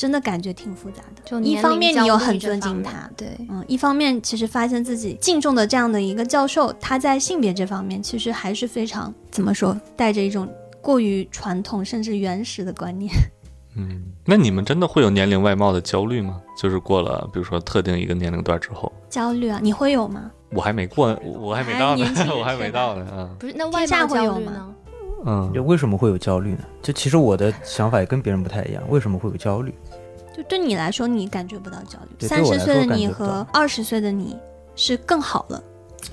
[0.00, 10.48] 真的感觉挺复杂的，就一方面你又很尊敬他，对，嗯，一方面其实发现自己敬重的这样的一个教授，他在性别这方面其实还是非常怎么说，带着一种
[10.80, 13.12] 过于传统甚至原始的观念。
[13.76, 16.40] 嗯，那你们真的会有年龄外貌的焦虑吗？
[16.56, 19.60] 就是过了，比如说特定一个年龄段之后，焦虑啊？
[19.62, 20.30] 你会有吗？
[20.52, 22.06] 我还没过，我还没到呢，
[22.40, 23.06] 我还没到呢。
[23.12, 24.74] 嗯，不是，那外貌会有吗？
[25.26, 26.60] 嗯，就为什么会有焦虑呢？
[26.80, 29.74] 就其实我的想法也跟别人不太一样，为什么会有焦虑？
[30.36, 32.26] 就对你来说，你感觉不到焦虑。
[32.26, 34.36] 三十岁的你和二十岁的你
[34.76, 35.62] 是更好了。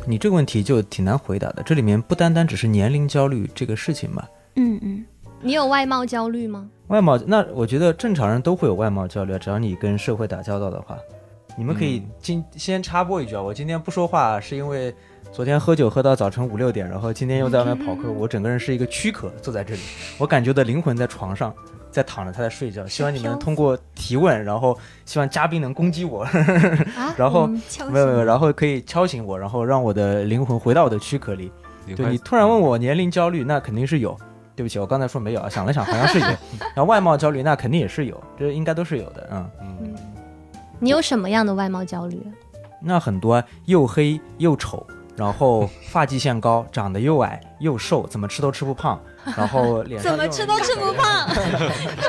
[0.06, 1.64] 你这个问题就挺难回答的。
[1.64, 4.28] 这里面不单单只是年龄焦虑这个事情吧？
[4.56, 5.06] 嗯嗯。
[5.40, 6.68] 你有外貌焦虑吗？
[6.88, 10.98] 外貌，那我觉得正常人都会有外貌焦虑，只要你跟社会打交道的话。
[11.56, 14.94] 你们可以今先插播一句啊，我今天不说话是因为
[15.32, 19.82] 昨天喝酒喝到早晨五六点，然后今天又在外面跑课，我整个人是一个躯壳坐在这里，
[20.18, 21.54] 我感觉的灵魂在床上。
[21.98, 22.86] 在躺着，他在睡觉。
[22.86, 26.24] 希望你们通过提问，然后希望嘉宾能攻击我，
[27.18, 27.48] 然后
[27.90, 31.52] 没有没有，然后可以敲醒我，然后让我的灵魂回到我的躯壳里。
[31.96, 34.16] 对你突然问我年龄焦虑，那肯定是有。
[34.56, 36.26] 对不起，我刚才说没有啊，想了想好像是有。
[36.76, 39.28] 然后外貌焦虑，那肯定也是有，这应该都是有的。
[39.32, 39.96] 嗯嗯。
[40.80, 42.22] 你有什么样的外貌焦虑？
[42.80, 44.86] 那很多，又黑又丑。
[45.16, 49.02] 然后发际线高，长得又矮又瘦，怎么吃都吃不胖。
[49.36, 51.28] 然后脸怎么吃都吃不胖，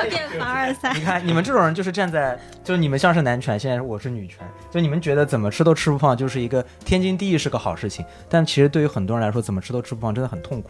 [0.03, 0.93] 有点凡尔赛。
[0.93, 4.37] 你看你们这种人就是站在，就是你们像是男权，现在我是女权，
[4.71, 10.69] 就你们觉得怎么吃都吃不胖就是一个天经地义是个好事情，但其实对于很多人来说，怎么吃都吃不胖真的很痛苦。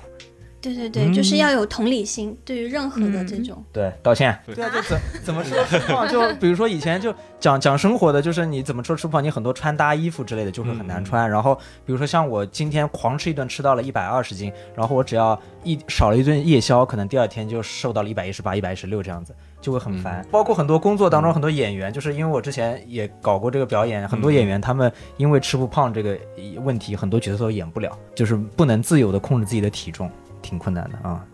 [0.62, 3.63] 对对对，就是要有同理心，对于任何的这种。
[3.72, 4.38] 对，道歉。
[4.45, 11.30] 对啊，就怎怎么吃都吃不胖，就比如说以前就讲讲生活的，就是你怎么吃都吃不胖，你很多穿搭衣服之类的就会很难穿。
[11.30, 20.26] 然后比如说像我今天狂吃一顿，吃到了一百二十斤，然后我只要一少了一顿夜宵，可能第二天就瘦到了一百一十八、一百一十六这样子，就会很烦。
[20.30, 26.17] 包括很多工作当中很多演员，就是因为我之前也搞过这个表演，很多演员他们因为吃不胖这个
[26.58, 30.12] 问题，很多角色都演不了，就是不能自由的控制自己的体重。
[30.41, 31.25] 挺困难的啊！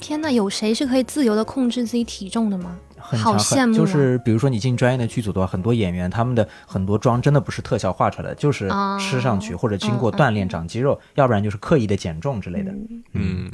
[0.00, 2.78] 天哪，有谁是可以自由的控制自己体重的吗？
[3.00, 3.72] 好羡慕。
[3.72, 12.72] 就是比如说你进专业的剧组的话，很多演员他们的很多妆真的不是特效画出来的，就是吃上去或者经过锻炼长肌肉，要不然就是刻意的减重之类的。
[13.12, 13.50] 嗯，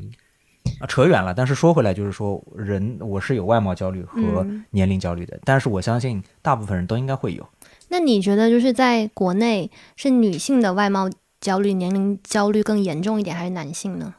[0.81, 1.33] 啊，扯远了。
[1.33, 7.47] 但是说回来，就是说人我是有外貌焦虑和年龄焦虑的，但是我相信大部分人都应该会有。
[7.89, 11.09] 那你觉得就是在国内是女性的外貌
[11.41, 14.15] 焦虑、年龄焦虑更严重一点，还是男性呢？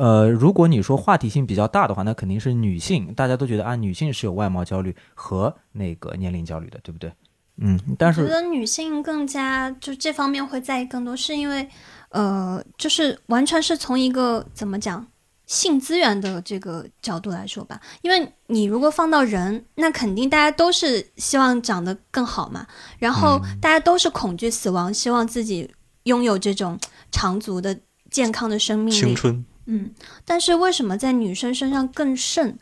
[0.00, 7.12] 呃，如果你说话题性比较大的话，那肯定是女性，大家都觉得啊，女性是有外貌焦虑和那个年龄焦虑的，对不对？
[7.58, 11.68] 嗯，但是我觉得女性更加就这方面会在意更多，是因为
[12.08, 15.06] 呃，就是完全是从一个怎么讲
[15.44, 22.66] 性资源的这个角度来说吧，因为你如果放到人，那肯定大家都是希望长得更好嘛，
[22.98, 25.70] 然后大家都是恐惧死亡，希望自己
[26.04, 26.78] 拥有这种
[27.12, 27.78] 长足的
[28.10, 29.44] 健康的生命青春。
[29.72, 32.58] 嗯，但是为什么在女生身上更甚？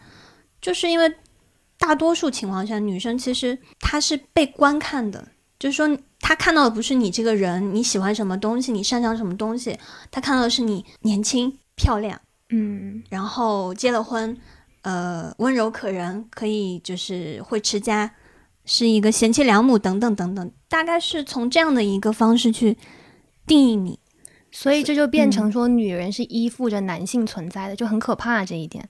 [0.60, 1.10] 就是因为
[1.78, 5.26] 大多数情况下，女生其实她是被观看的，
[5.58, 9.78] 就是说她看到的不是你这个人，你喜欢什么东西，你擅长什么东西，
[10.10, 14.36] 她看到的是你年轻漂亮，嗯，然后结了婚，
[14.82, 18.14] 呃，温柔可人，可以就是会持家，
[18.66, 22.76] 是一个贤妻良母等等等等，大概是从这样的一个方式去
[23.46, 23.98] 定义你。
[24.50, 28.88] 所以这就变成说女人是依附着男性存在的，就很可怕这一点。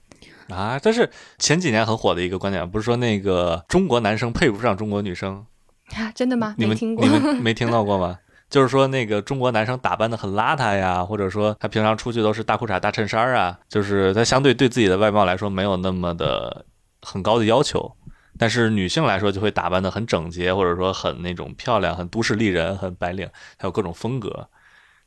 [0.49, 5.45] 啊，但是前几年很火的一个观点，不是说那个中国男生配不上中国女生，
[5.93, 6.55] 啊，真的吗？
[6.57, 7.11] 你们没听过你。
[7.11, 8.17] 们 没听到过吗？
[8.49, 16.65] 就是说那个中国男生打扮的很邋遢呀，或者说他平常出去都是大裤衩大衬衫啊，就是他相对对自己的外貌来说没有那么的
[17.01, 17.91] 很高的要求。
[18.39, 24.49] 但是女性来说就会打扮的很整洁，或者说很那种漂亮，很都市丽人，很白领，还有各种风格。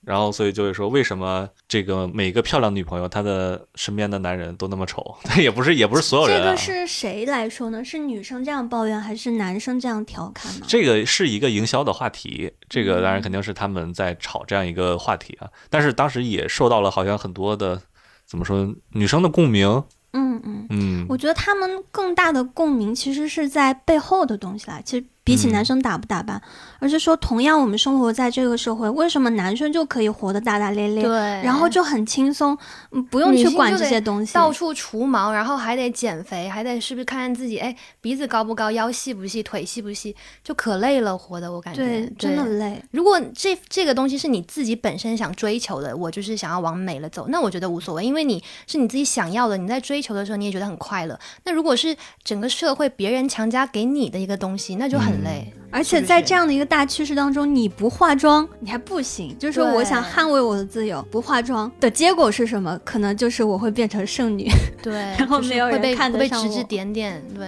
[0.04, 5.14] 然后所以就会说，为什么这个每个漂亮女朋友她的身边的男人都那么丑？
[5.38, 7.84] 也不是也不是所有人、啊，这个是谁来说呢？
[7.84, 10.66] 是女生这样抱怨，还是男生这样调侃呢？
[10.68, 15.48] 这个是一个营销的话题，这个当然肯定是他们在炒这样一个话题啊。
[15.70, 17.80] 但是当时也受到了好像很多的
[18.26, 19.68] 怎么说女生的共鸣，
[20.12, 24.80] 嗯嗯，嗯，我觉得他们更大的共鸣其实是在背后的东西啦。
[24.84, 26.40] 其实比起嗯男生打不打扮，
[26.80, 31.10] 而是说同样我们生活在这个社会，为什么男生就可以活得大大咧咧，对，
[31.42, 32.56] 然后就很轻松，
[32.90, 34.34] 嗯不用去管这些东西。
[34.34, 41.84] 到处除毛，然后还得减肥，还得是不是看看自己，哎，鼻子高不高，腰细不细，腿细不细，就可累了，活的我感觉。
[41.84, 42.82] 对，真的累。
[42.90, 51.16] 如果这这个东西是你自己本身想追求的，我就是想要往美了走，那我觉得无所谓，因为你是你自己想要的，你在追求的时候你也觉得很快乐。
[51.44, 55.52] 那如果是整个社会别人强加给你的一个东西，那就很累。
[55.74, 59.34] 而且在这样的一个大趋势当中，你不化妆你还不行。
[59.38, 62.78] 就是说，我想捍卫我的自由，不化妆的结果是什么？
[62.84, 64.50] 可能就是我会变成剩女。
[64.82, 67.46] 对， 然后没有人被会被看得上我指指点点，对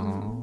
[0.00, 0.34] 哦，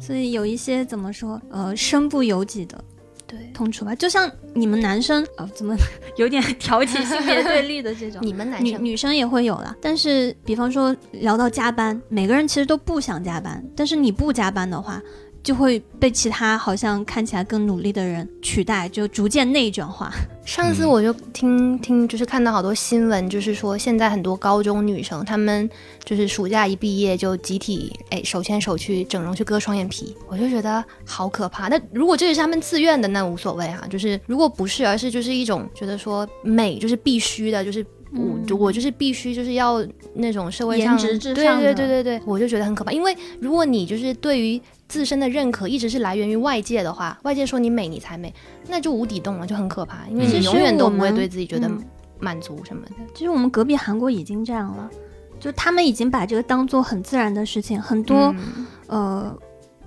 [0.00, 2.82] 所以有一些怎么说，呃，身不由己的
[3.24, 3.38] 对。
[3.54, 3.94] 痛楚吧。
[3.94, 5.76] 就像你们男生，呃，怎么
[6.18, 8.20] 有点挑起性别对立的这种。
[8.26, 15.00] 你们男生女女生也会有啦，但是比方说聊到加班，每个人其实都不想加班，但是你不加班的话，
[15.42, 20.12] 就会被其他好像看起来更努力的人取代，就逐渐内卷化。
[20.44, 25.68] 上次我就听听，就是看到好多新闻，就是说现在很多高中女生，她们
[26.04, 31.68] 就是暑假一毕业就集体哎手牵手去整容去割双眼皮，我就觉得好可怕。
[31.68, 37.84] 那如果这是他们自愿的，那无所谓哈、就是如果不是，而是就是一种觉得说美就是必须的，就是。
[38.12, 42.90] 我我就是必须就是要那种社会上颜值至对上对对对对，我就觉得很可怕。
[42.90, 48.34] 因为如果你就是对于自身的认可一直是来源于外界的话，外界说你美你才美，
[48.68, 50.06] 那就无底洞了，就很可怕。
[50.10, 51.78] 因为你永远都不会对自己觉得嗯
[52.18, 52.92] 满足什么的。
[53.14, 54.90] 其实我们隔壁韩国已经这样了，
[55.38, 59.38] 就他们已经把这个当做很自然的事情，很多、嗯呃，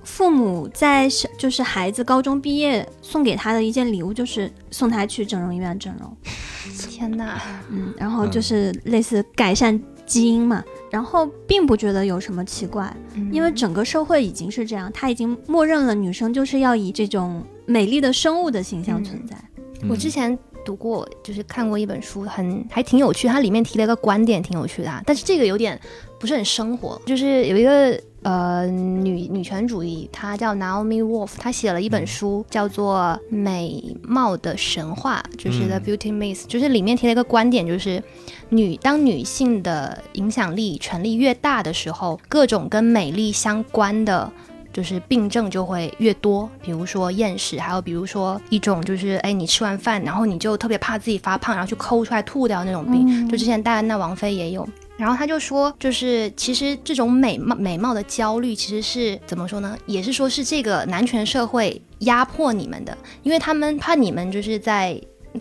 [0.03, 6.17] 父母在小就是孩子高中毕业送给他的一件礼物，就是送他去整容医院整容，
[6.89, 12.95] 天哪，嗯，然后就是类似改善基因嘛，然后并不觉得有什么奇怪，
[13.31, 19.35] 因为整个社会已经是这样，他已经默认了女生就是要以这种美丽的生物的形象存在。
[19.89, 25.01] 我之前读过，就是看过一本书，很还挺有趣，它里面提了一个观点，挺有趣的、啊。
[25.05, 25.79] 但是这个有点
[26.19, 38.01] 不是很生活，就是有一个呃女女权主义，她叫 Naomi Wolf，她写了一本书，叫做《美貌的神话》，就是嗯 The Beauty Myth，、就是里面提了一个观点，就是
[38.49, 44.31] 女当女性的影响力、权力越大的时候，各种跟美丽相关的。
[44.73, 53.05] 就是病症就会越多，比如说厌食，还有比如说一种就是，哎，你吃完饭，然后你就特别怕自己发胖，然后去抠出来吐掉那种病。
[53.07, 54.67] 嗯就之前戴安娜王妃也有。
[54.95, 59.77] 然后他就说，就是其实这种美貌美貌的焦虑，其实是怎么说呢？
[59.85, 64.99] 也是说是这个男权社会压迫你们的，因为他们怕你们就是在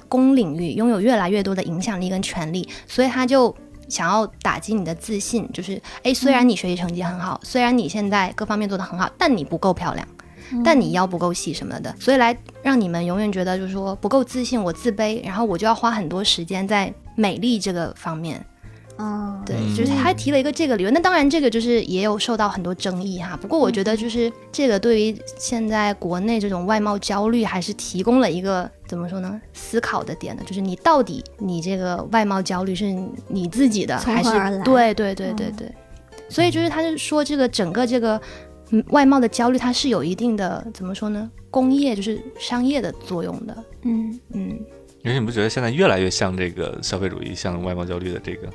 [0.09, 3.55] 公领域拥有越来越多的影响力跟权利，所以他就
[3.93, 10.09] 想要打击你的自信，就是哎，虽然你学习成绩很好，虽然你现在各方面做得很好，但你不够漂亮，
[10.65, 18.43] 但你腰不够细什么的，所以来让你们永远觉得就是说不够自信，我自卑，然后我就要花很多时间在美丽这个方面。
[18.97, 19.75] 哦，对，嗯。
[19.77, 23.37] 就是他提了一个这个理论，那当然这个就是也有受到很多争议哈。
[23.41, 32.95] 不过我觉得就是这个对于现在国内这种外貌焦虑，还是提供了一个怎么说呢思考的点呢，就是你到底你这个外貌焦虑是
[33.29, 34.31] 你自己的还是
[34.65, 35.57] 对对对对嗯。
[35.57, 35.75] 对，
[36.29, 38.21] 所以就是他就说这个整个这个
[38.71, 44.59] 嗯外貌的焦虑，它是有一定的怎么说呢工业就是商业的作用的，嗯，嗯，
[45.03, 48.49] 因为你不觉得现在越来越像这个消费主义，像外貌焦虑的这个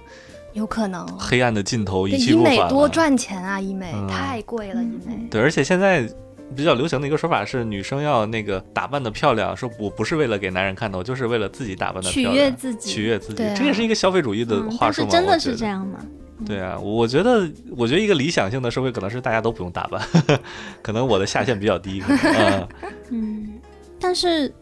[0.58, 1.06] 有可能。
[1.18, 2.70] 黑暗的尽头一对医美去不返了？
[2.70, 3.62] 多赚钱啊！
[3.62, 5.28] 医美、嗯太贵了，医美。
[5.30, 6.10] 对，而且现在
[6.56, 13.44] 比较流行的一个说法是，女生要那个打扮的漂亮，说我不是为了给男人看的，我就是为了自己打扮的取漂亮，悦自己，取悦自己。
[13.56, 15.10] 这也是一个消费主义的嗯话术吗？
[15.12, 16.00] 但是真的是这样吗？
[16.46, 20.02] 对啊，我觉得，我觉得一个理想性的社会可能是大家都不用打扮，
[20.84, 22.04] 可能我的下限比较低。
[22.08, 22.68] 嗯
[23.10, 23.54] 嗯，
[24.00, 24.54] 但是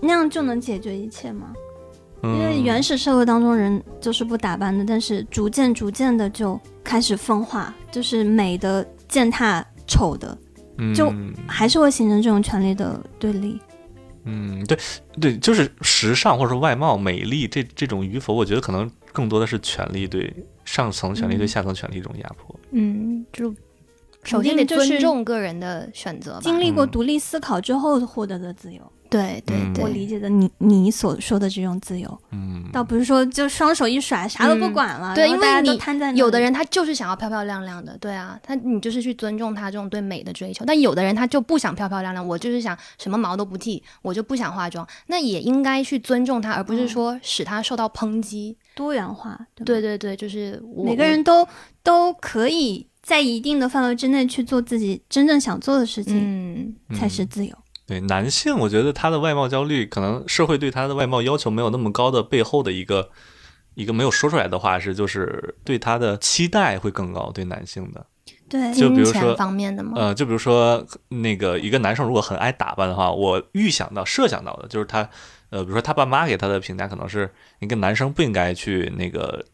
[0.00, 1.52] 那样就能解决一切吗？
[2.24, 10.36] 因为原始社会当中人就是不打扮的，但是逐渐逐渐的就开始分化，就是美的践踏丑的，
[10.94, 11.12] 就
[11.46, 13.60] 还是会形成这种权力的对立。
[14.24, 14.78] 嗯，对
[15.20, 20.32] 对，就是时尚或者说外貌美丽这这种与否，我觉得可能更多的是权力对
[20.64, 22.58] 上层权力对下层权力一种压迫。
[22.70, 23.54] 嗯，就
[24.22, 28.80] 首先得尊重个人的选择，经历过独立思考之后获得的自由。
[29.14, 48.56] 对对对，我理解的你你所说的这种自由，嗯，倒不是说就双手一甩啥都不管了，对，因为你摊在有的人他就是想要漂漂亮亮的，对啊，他你就是去尊重他这种对美的追求，但有的人他就不想漂漂亮亮，我就是想什么毛都不剃，我就不想化妆，那也应该去尊重他，而不是说使他受到抨击。
[48.74, 51.46] 多元化，对对对，就是每个人都
[51.84, 57.56] 都可以在一定的范围之内去做自己真正想做的事情，嗯，才是自由。
[57.86, 63.10] 对男性，我觉得他的外貌焦虑，可能社会对他的外貌要求没有那么高的背后的一个
[63.74, 67.30] 一个没有说出来的话是，就是对他的期待会更高。
[67.34, 68.06] 对男性的，
[68.48, 69.92] 对，就比如说方面的吗？
[69.96, 75.08] 呃，就比如说那个一个男生如果很爱打扮的话，我预想到、设想到的就是他，
[75.50, 79.44] 呃，比如说他爸妈给他的评价可能是一个男生不应该去那个。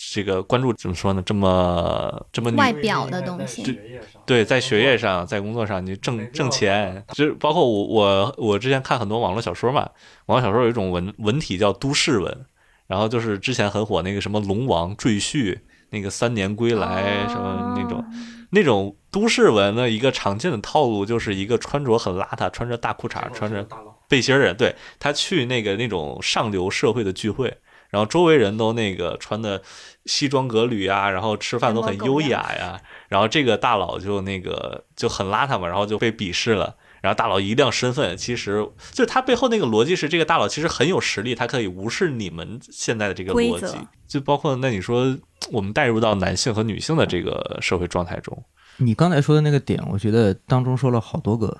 [0.00, 1.20] 这个关注怎么说呢？
[1.26, 3.80] 这么这么外表的东西，
[4.24, 9.90] 对，在学业上，在工作上，你挣挣钱，就包括我我我之前看很多网络小说嘛，
[10.26, 12.46] 网络小说有一种文文体叫都市文，
[12.86, 15.58] 然后就是之前很火那个什么龙王赘婿，
[15.90, 18.04] 那个三年归来什么那种
[18.50, 23.66] 那种都市文的一个常见的套路，就是一个穿着很邋遢，穿着大裤衩，穿着
[24.08, 27.52] 背心的人，对他去那个那种上流社会的聚会。
[27.90, 29.62] 然后周围人都那个穿的
[30.06, 32.80] 西装革履啊，然后吃饭都很优雅呀。
[33.08, 36.76] 然后这个大佬就那个就很邋遢嘛，然后就被鄙视了。
[37.00, 43.76] 然后大佬一亮身份，其实就是他背后那个逻辑是，这个大佬其实很有实力，他可以无视你们现在的这个逻辑。
[44.06, 45.16] 就包括那你说
[45.52, 48.44] 我们带入到男性和女性的这个社会状态中，
[48.78, 51.56] 你刚才说的那个点，我觉得当中说了好多个。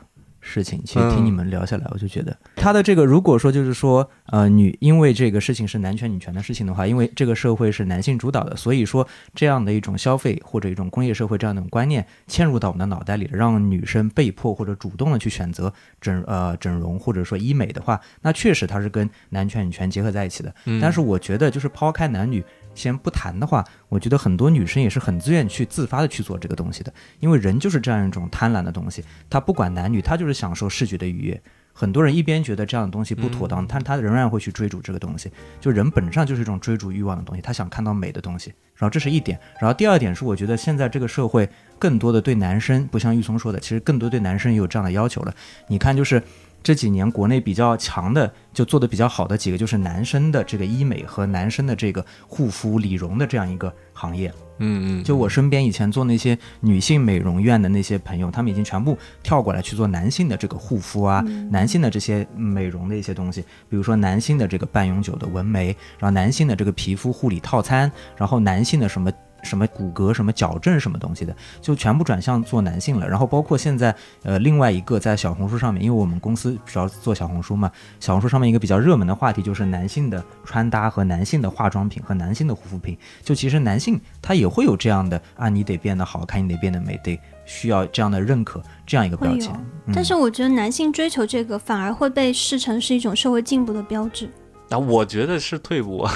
[0.48, 20.54] 事情其实听你们聊下来，我就觉得他的这个，如果说就是说，呃，女因为这个事情是男权女权的事情的话，因为这个社会是男性主导的，所以说这样的一种消费或者一种工业社会这样的观念嵌入到我们的脑袋里，让女生被迫或者主动的去选择整呃整容或者说医美的话，那确实它是跟男权女权结合在一起的。
[20.80, 22.44] 但是我觉得就是抛开男女。
[22.78, 31.42] 先不谈的话，我觉得很多女生也是很自愿去自发的去做这个东西的，因为人就是这样一种贪婪的东西，他不管男女，他就是享受视觉的愉悦。
[31.72, 35.30] 很多人一边觉得这样的东西不妥当，但他仍然会去追逐这个东西。
[35.60, 38.52] 就人本质上就是一种追逐欲望的东西，他想看到美的东西。
[38.74, 41.48] 然后这是一点，然后第二点是，我觉得现在这个社会
[41.78, 45.32] 更多的对男生，不像玉松说的，其实更多对男生也有这样的要求了。
[45.68, 46.22] 你看，就是。
[46.62, 54.32] 这几年国内比较强的，就做的比较好的几个，就是男生的这个医美和男生的这个护肤理容的这样一个行业。
[54.60, 69.10] 嗯嗯，就我身边以前做那些女性美容院的那些朋友，他们已经全部跳过来去做男性的这个护肤啊，男性的这些美容的一些东西，比如说男性的这个半永久的纹眉，然后男性的这个皮肤护理套餐，然后男性的什么。
[69.48, 73.08] 什么骨骼什么矫正什么东西的，就全部转向做男性了。
[73.08, 82.96] 然后包括现在，呃，另外一个在小红书上面，因为我们公司主要做小红书嘛，小红书上面一个比较热门的话题就是男性的穿搭和男性的化妆品和男性的护肤品。
[83.22, 89.52] 就其实男性他也会有这样的啊，你得变得好看，你得变得美，得需要这样的认可，这样一个标签。
[89.92, 94.30] 但是我觉得男性追求这个反而会被视成是一种社会进步的标志。
[94.68, 96.06] 那我觉得是退步。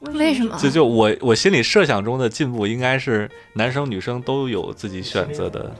[0.00, 0.56] 为什么？
[0.58, 5.74] 就就我我心里设想中的进步，应该是男生女生都有自己选择的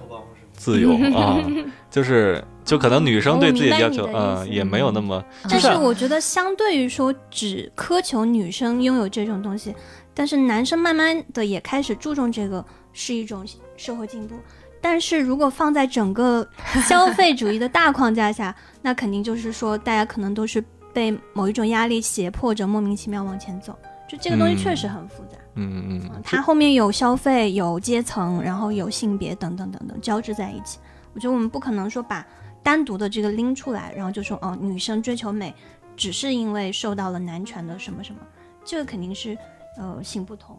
[0.53, 1.41] 自由啊，
[1.89, 5.25] 就是就可能女生对自己的要求，嗯，也没有那么。
[5.49, 9.73] 但是我觉得，相对于说只苛求女生拥有这种东西，
[10.13, 13.47] 但是男生慢慢的也开始注重这个，是一种
[13.77, 14.35] 社会进步。
[14.81, 16.49] 但是如果放在整个
[16.89, 20.63] 消费主义的大框架下，那肯定就是说，大家可能都是
[20.93, 23.77] 被某一种压力胁迫着莫名其妙往前走。
[24.09, 30.79] 就这个东西确实很复杂，嗯嗯嗯，它后面有消费、有阶层，然后有性别等等等等交织在一起。
[31.13, 32.27] 我觉得我们不可能说把
[32.63, 35.55] 单独的这个拎出来，然后就说哦，女生追求美
[35.95, 38.21] 只是因为受到了男权的什么什么，
[38.65, 39.37] 这个肯定是
[39.77, 40.59] 呃行不通。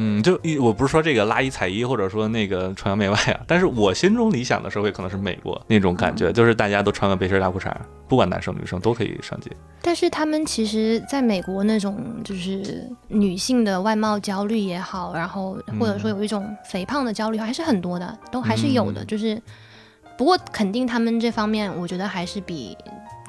[0.00, 7.74] 嗯，就一我不是说这个拉一踩一，或者说那个崇洋媚外啊，但是我心中理想的社会可能是美国那种感觉，就是大家都穿个背心大裤衩，
[8.06, 9.50] 不管男生女生都可以上街。
[9.82, 19.42] 但是他们其实在美国那种就是女性的外貌焦虑也好，然后或者说有一种肥胖的焦虑还是很多的，都还是有的，就是
[20.16, 22.76] 不过肯定他们这方面，我觉得还是比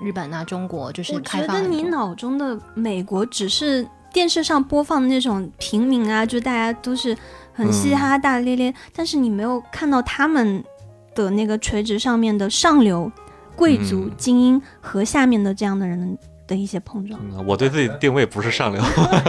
[0.04, 1.74] 日本啊、中国就是我觉得开放很多。
[1.74, 7.16] 你脑中的美国只是电视上播放的那种平民啊，就大家都是
[7.53, 10.64] 很嘻嘻哈哈、大大咧咧，但是你没有看到他们
[11.14, 13.12] 的那个垂直上面的上流
[13.55, 14.12] 贵族、嗯。
[14.18, 17.20] 精英和下面的这样的人的一些碰撞。
[17.24, 18.82] 嗯我对自己定位不是上流，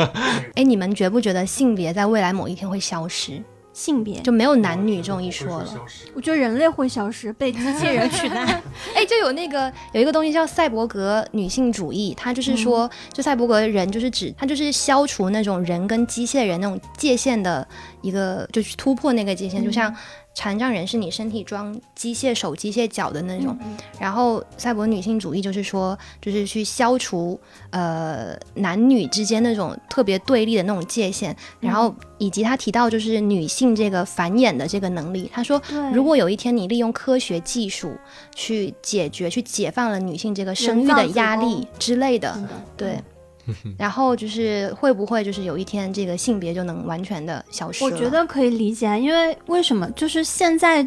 [0.55, 3.43] 哎，你们觉不觉得性别在未来某一天会消失，
[3.81, 5.87] 性别，就没有男女这种一说了？
[6.13, 8.63] 我觉得人类会消失，被机器人取代。
[8.95, 17.67] 哎，就有那个有一个东西叫赛博格女性主义，它就是说，就赛博格人就是指它就是消除那种人跟机械人那种界限的
[18.03, 19.95] 一个，就是突破那个界限，就像
[20.35, 23.57] 残障人是你身体装机械手、机械脚的那种。
[23.99, 27.39] 然后赛博女性主义就是说，就是去消除
[27.71, 35.61] 呃男女之间那种特别对立的那种界限，然后以及他提到就是女性这个繁衍的这个能力，他说
[35.93, 37.93] 如果有一天你利用科学技术
[38.35, 42.99] 去解决、去解放了女性这个生育的压力之类的，对。
[43.79, 47.91] 然后就是会不会就是有一天这个性别就能完全的消失我？
[47.91, 49.91] 觉得可以理解啊，因为为什么？
[49.93, 50.87] 就是现在，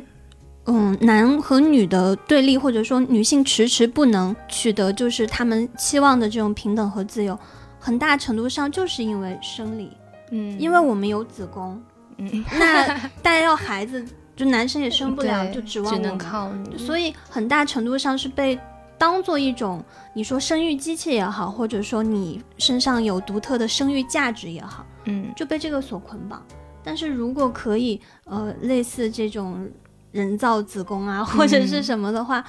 [0.66, 7.38] 嗯，男和女的对立，或者说女性迟迟不能取得就是他们期望的这种平等和自由，
[7.80, 9.92] 很大程度上就是因为生理，
[10.32, 11.82] 嗯，因为我们有子宫，
[12.18, 12.88] 嗯 那
[13.22, 16.78] 大家要孩子，就男生也生不了，就指望只能我们，靠你。
[16.78, 18.58] 所以很大程度上是被
[18.98, 19.84] 当做一种
[20.14, 24.86] 你说生育机器也好，或者说你身上有独特的生育价值也好。
[25.06, 26.42] 嗯就被这个所捆绑。
[26.82, 29.70] 但是如果可以，呃，类似这种
[30.12, 32.44] 人造子宫啊，或者是什么的话，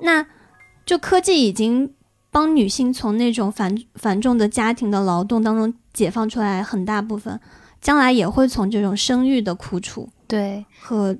[0.00, 0.24] 那
[0.86, 1.92] 就科技已经
[2.30, 7.38] 帮女性从那种繁繁重的家庭的劳动当中解放出来很大部分，
[7.80, 11.16] 将来也会从这种生育的苦楚对，和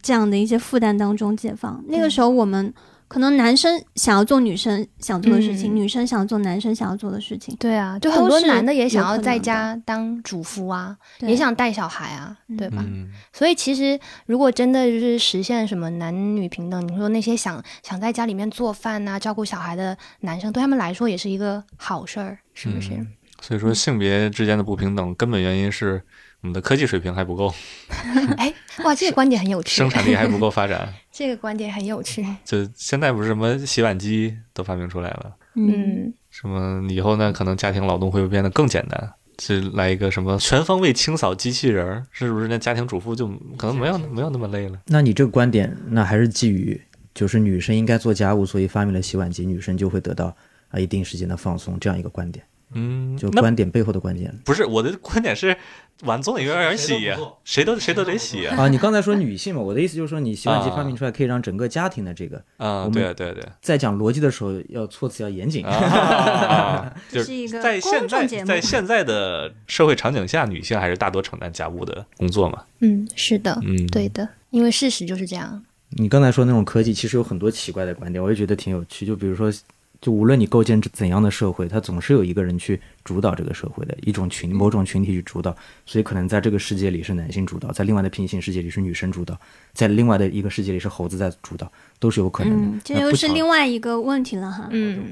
[0.00, 1.82] 这样的一些负担当中解放。
[1.88, 2.72] 那个时候我们。
[3.10, 5.76] 可能男生想要做女生想做的事情，嗯。
[5.76, 12.84] 女生想要做男生想要做的事情，对啊，就很多男的也想要在家当主夫啊，也想带小孩啊，对吧？
[12.86, 23.04] 嗯，所以其实如果真的就是实现什么男女平等，你说那些想想在家里面做饭呐、照顾小孩的男生，对他们来说也是一个好事儿，是不是？
[23.40, 26.00] 嗯所以说性别之间的不平等，根本原因是
[26.42, 27.52] 我们的科技水平还不够，
[28.36, 28.52] 哎，
[28.84, 30.92] 哇，这个观点很有趣，生产力还不够发展。
[31.10, 32.24] 这个观点很有趣。
[32.44, 39.12] 就现在不是什么洗碗机都发明出来了，嗯，什么以后呢，可能家庭劳动会变得更简单。
[39.42, 43.26] 是来一个什么全方位清扫机器人儿，是不是那家庭主妇就
[43.56, 44.78] 可能没有没有那么累了？
[44.88, 46.78] 那你这个观点，那还是基于
[47.14, 50.36] 就是女生应该做家务，所以发明了洗碗机，女生就会得到
[50.68, 54.34] 啊一定时间的放松，这样一个观点，嗯，就观点背后的观点。
[54.44, 55.56] 不是我的观点是
[56.02, 57.12] 碗总得有人洗，
[57.44, 58.46] 谁都谁都得洗。
[58.46, 65.64] 啊，你刚才说女性嘛，我的意思就是说，你洗碗机啊发明出来可以让整个家庭的这个，啊，对啊对啊对啊在讲逻辑的时候要措辞要严谨。
[65.64, 72.62] 啊，就是一个在现在在现在的社会场景下，女性还是大多承担家务的工作嘛。
[72.80, 75.62] 嗯，是的，嗯，对的，因为事实就是这样。
[75.90, 79.04] 你刚才说那种科技，其实有很多奇怪的观点，我也觉得挺有趣。
[79.04, 79.52] 就比如说，
[80.00, 89.38] 就无论你构建怎样的社会，它总是有一个人去主导这个社会的一种群某种群体去主导，所以可能在这个世界里是男性主导，在另外的平行世界里是女生主导，
[89.74, 92.66] 在另外的一个世界里是猴子在主导，都是有可能的。
[92.68, 94.68] 嗯，这又是另外一个问题了哈。
[94.70, 95.04] 嗯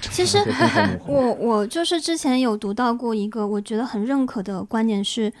[0.00, 0.38] 其实
[1.06, 5.32] 我我就是之前有读到过一个我觉得很认可的观点是，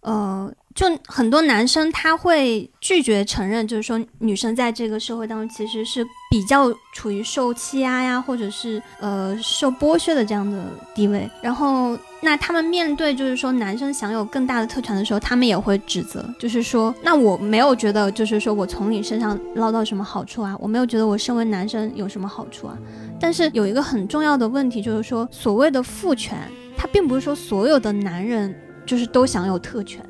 [0.00, 10.64] 呃，就很多男生他会拒绝承认，就是说女生在这个社会当中其实是比较处于受欺压呀，或者是呃受剥削的这样的
[10.94, 11.28] 地位。
[11.42, 22.78] 然后那他们面对就是说男生享有更大的特权的时候，他们也会指责，就是说那我没有觉得就是说我从你身上捞到什么好处啊，我没有觉得我身为男生有什么好处啊。
[23.18, 26.38] 但是有一个很重要的问题，就是说所谓的父权，
[26.76, 28.54] 它并不是说所有的男人
[28.86, 30.04] 就是都享有特权，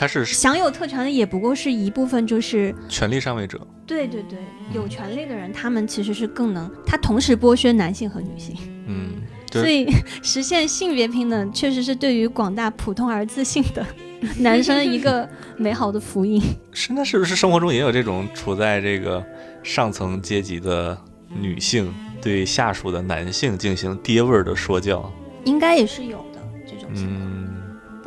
[0.00, 3.60] 他是享有特权的也不过是一部分，就是权力上位者。
[3.86, 4.38] 对对对，
[4.72, 9.16] 有权利的人，他们其实是更能，他同时剥削男性和女性，嗯，
[9.52, 9.86] 所以
[10.22, 13.84] 实现性别平等确实是对于广大普通而自信的
[14.40, 15.28] 男生一个
[15.58, 16.42] 美好的福音。
[16.72, 19.22] 是那是不是生活中也有这种处在这个
[19.62, 20.96] 上层阶级的
[21.28, 21.92] 女性
[22.22, 25.12] 对下属的男性进行爹味儿的说教？
[25.44, 27.20] 应该也是有的这种情况。
[27.20, 27.49] 嗯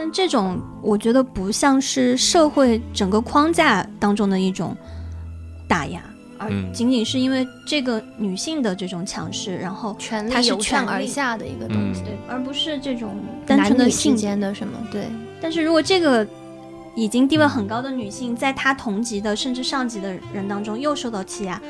[0.04, 4.76] 但这种我觉得不像是社会整个框架当中的一种
[5.66, 6.02] 打压，
[6.38, 13.16] 而嗯仅仅是因为这个女性的这种强势，然后权它是力由上权而下的一个东嗯西，对，而不是这种
[13.48, 14.14] 单纯男女之的性。
[14.14, 15.06] 间的什么对，
[15.40, 16.28] 但是如果这个
[16.98, 21.62] 已经地位很高的女性，在她同级的甚至上级的人当中又受到欺压，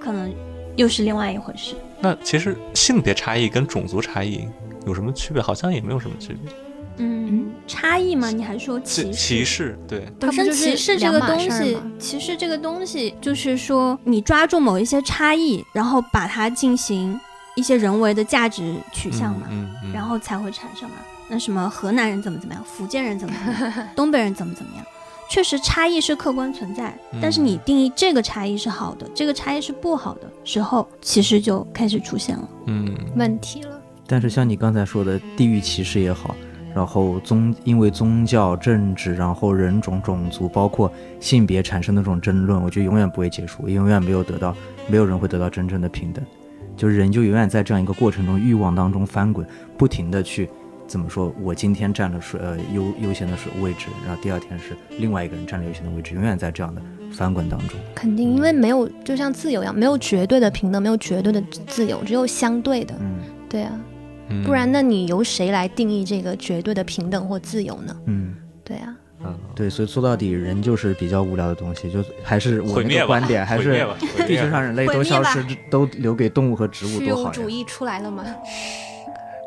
[0.00, 0.28] 可能
[0.74, 1.76] 又是另外一回事。
[2.00, 4.44] 那其实性别差异跟种族差异
[4.84, 5.40] 有什么区别？
[5.40, 6.52] 好像也没有什么区别。
[6.98, 8.30] 嗯，差异吗？
[8.30, 9.12] 你还说歧视？
[9.12, 17.18] 歧视，对，本身歧视这个东西歧视这个东西就是说，你抓住某一些差异，然后把它进行
[17.54, 20.96] 一些人为的价值取向嘛，嗯嗯，然后才会产生嘛。
[21.28, 24.84] 那什么河南人怎么怎么样，福建人怎么怎么样， 东北人怎么怎么样，
[25.28, 32.48] 确实差异是客观存在，嗯但是你定义这个差异是好的，这个差异是不好的时候，其实就开始出现了。
[32.66, 33.80] 嗯问题了。
[34.06, 36.36] 但是像你刚才说的地域歧视也好，
[36.76, 44.54] 然后宗因为宗教、政治，然后人种、种族，包括性别产生的这种争论，我觉得永远不会结束，永远没有得到，
[44.86, 46.22] 没有人会得到真正的平等，
[46.76, 49.46] 就是人就永远在这样一个过程中欲望当中翻滚，
[49.78, 50.50] 不停的去。
[50.86, 51.34] 怎么说？
[51.42, 57.76] 我今天占了是呃优优先的是位置，然后第二天是另外一个人占了优先的位置，永远在这样的翻滚当中。
[57.92, 62.94] 肯定，因为没有，就像自由一样，没有绝对的平等，没有绝对的自由，只有相对的。
[63.00, 63.16] 嗯
[63.48, 63.72] 对啊，
[64.28, 67.96] 嗯，不然那你由谁来定义这个绝对的平等或自由呢？
[68.06, 77.48] 嗯，对啊，嗯，对，所以说到底，人就是比较无聊的东西，就还是我那毁灭观点，还是毁灭吧毁灭地球上人类都消失，都留给动物和植物虚多好主！
[77.48, 78.24] 义出来了吗？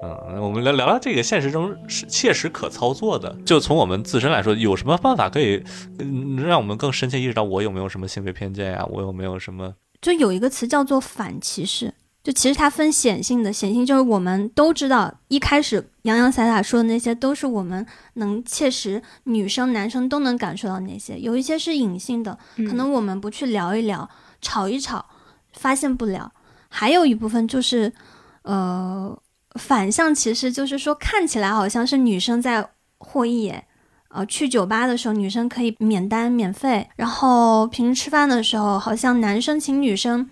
[0.02, 5.62] 嗯，我们聊聊聊这个现实中是切实可操作的，就从我们自身来说，有什么办法可以
[6.00, 11.94] 嗯让我们更深切意识到我有没有什么性别偏见呀、我有没有什么就有一个词叫做反歧视，
[12.24, 24.10] 就其实它分显性的，显性就是我们都知道，一开始洋洋洒洒说的那些都是我们能切实女生男生都能感受到那些，有一些是隐性的，可能我们不去聊一聊、
[24.42, 25.06] 吵一吵，
[25.54, 26.32] 发现不了。
[26.68, 27.92] 还有一部分就是，
[28.44, 29.18] 呃，
[29.56, 33.66] 反向其实，就是说看起来好像是女生在获益耶。
[34.10, 40.28] 呃，去酒吧的时候，女生可以免单免费，然后平时吃饭的时候，好像男生请女生，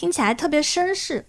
[0.00, 1.26] 听起来特别绅士，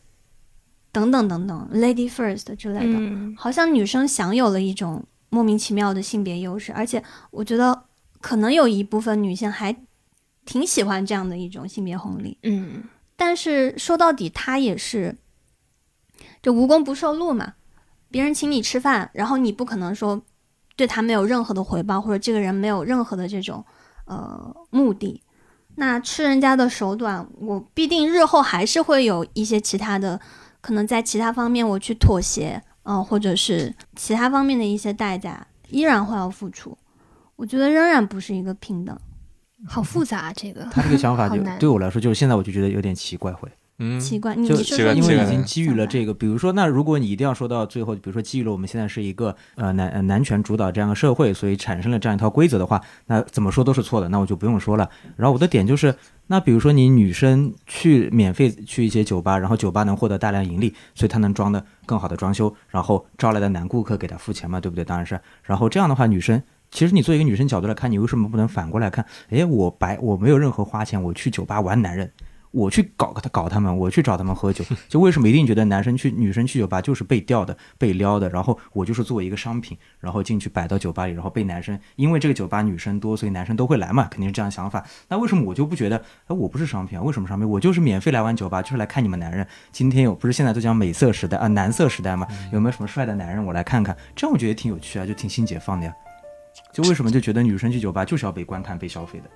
[0.94, 7.84] 等等等等，lady first 之类的，嗯，好像女生享有了一种莫名其妙的性别优势，而且我觉得
[8.22, 9.76] 可能有一部分女性还
[10.46, 12.84] 挺喜欢这样的一种性别红利，嗯，
[13.18, 15.18] 但是说到底，她也是
[16.42, 17.56] 就无功不受禄嘛。
[18.10, 20.22] 别人请你吃饭，然后你不可能说
[20.78, 23.66] 对他没有任何的回报，或者这个人没有任何的这种
[24.06, 25.22] 呃目的。
[25.82, 30.20] 那吃人家的手短，我必定日后还是会有一些其他的，
[30.62, 36.78] 可能在其他方面我去妥协，嗯、或者是其他方面的一些代价，依然会要付出。
[37.36, 38.96] 我觉得仍然不是一个平等。
[39.68, 40.64] 好复杂、啊、这个。
[40.72, 43.50] 他这个想法就 对我来说，就是现在我就觉得有点奇怪会。
[43.84, 54.88] 嗯奇怪，你就你说说因为已经基于了这个，比如说，那如果你一定要说到最后，比如说基于了我们现在是一个呃男呃男权主导这样的社会，所以产生了这样一套规则的话，那怎么说都是错的，那我就不用说了。
[55.18, 55.96] 然后我的点就是，
[56.28, 64.86] 那比如说你女生去免费去一些酒吧，然后酒吧能获得大量盈利，所以她能装的更好的装修，然后招来的男顾客给她付钱嘛，对不对？
[64.86, 65.20] 当然是。
[65.44, 66.42] 然后这样的话，女生。
[66.70, 69.06] 其实你作为一个女生角度来看，你为什么不能反过来看？
[69.30, 72.10] 诶，我白我没有任何花钱，我去酒吧玩男人，
[72.52, 84.86] 我去搞他搞他们，我去找他们喝酒， 就为什么一定觉得男生去女生去酒吧就是被钓的、被撩的，然后我就是作为一个商品，然后进去摆到酒吧里，然后被男生因为这个酒吧女生多，所以男生都会来嘛，肯定是这样想法。
[85.08, 85.98] 那为什么我就不觉得，
[86.28, 87.02] 哎，我不是商品啊？
[87.02, 87.50] 为什么商品？
[87.50, 89.48] 我就是免费来玩酒吧，就是来看你们男人。
[89.72, 93.96] 今天有不是现在都讲美色时代啊，男色时代嘛，有没有什么帅的男人我来看看？
[94.16, 95.94] 这样我觉得挺有趣啊，就挺新解放的呀。
[96.74, 99.30] 就为什么就觉得女生去酒吧就是要被观看、被消费的？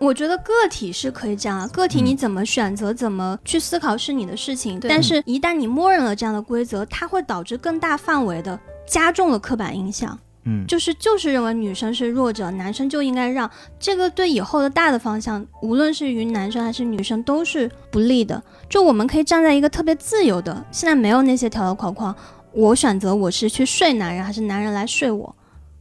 [0.00, 4.78] 我觉得个体是可以这样啊，个体你怎么选择、怎么去思考是你的事情。
[4.80, 13.50] 但是，一旦你默认了这样的规则，它会导致更大范围的加重了刻板印象，嗯，就是就是认为女生是弱者，男生就应该让。
[13.78, 18.42] 这个对以后的大的方向，无论是于男生还是女生，都是不利的。
[18.68, 22.14] 就我们可以站在一个特别自由的，现在没有那些条条框框，
[22.52, 25.34] 我选择我是去睡男人还是男人来睡我，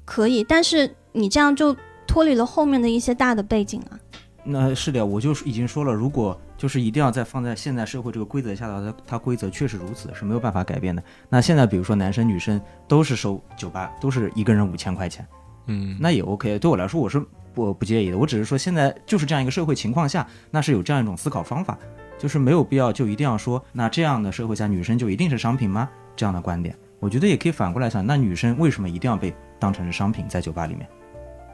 [0.05, 0.43] 可以。
[0.43, 1.75] 但是你这样就
[2.07, 3.99] 脱离了后面的一些大的背景啊。
[4.45, 11.01] 那是的，我就已经说了，如果就是一定要在放在现在社会这个规则下的话，它它规则确实如此，是没有办法改变的。
[11.29, 15.25] 那现在比如说男生女生都是收酒吧，都是一个人五千块钱，
[15.67, 16.59] 嗯，那也 OK。
[16.59, 18.17] 对我来说，我是不不介意的。
[18.17, 21.77] 我只是说现在就是这样一个社会情况下，那是有这样一种思考方法，
[22.19, 25.89] 就是没有必要就一定要说，那这样的社会下女生就一定是商品吗？
[26.15, 30.87] 这样的观点，我觉得也可以反过来想，那女生为什么一定要被当成是商品在酒吧里面？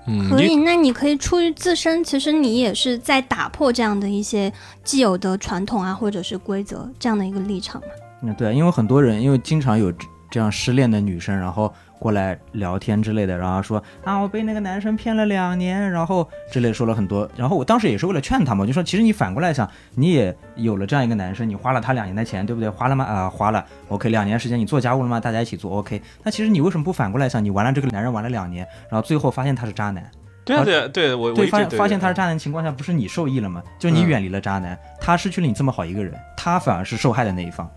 [0.08, 4.52] 嗯可以，那你可以出于自身，其实你也是在打破这样的一些
[4.84, 7.88] 既有的传统啊，或者是规则这样的一个立场嘛。
[8.24, 9.94] 嗯，对，因为很多人因为经常有
[10.32, 17.30] 这样失恋的女生，然后过来聊天之类的，然后说啊，我被那个男生骗了两年，然后之类说了很多。
[17.36, 22.70] 然后我当时也是为了劝他嘛，我就说，其实你反过来想，你也有了这样一个男生，你花了他两年的钱，对不对？
[22.70, 23.04] 花了吗？
[23.04, 23.66] 啊、花了。
[23.90, 25.20] OK，两年时间你做家务了吗？
[25.20, 25.78] 大家一起做。
[25.78, 30.10] OK，那其实你为什么不反过来想，你玩了这个男人玩了两年，然后最后发现他是渣男？
[30.46, 33.62] 对啊，对啊，对我我对，发发现他是渣男的情况下，不是你受益了吗？
[33.78, 37.70] 就你远离了渣男，他失去了你这么好一个人，他反而是受害的那一方。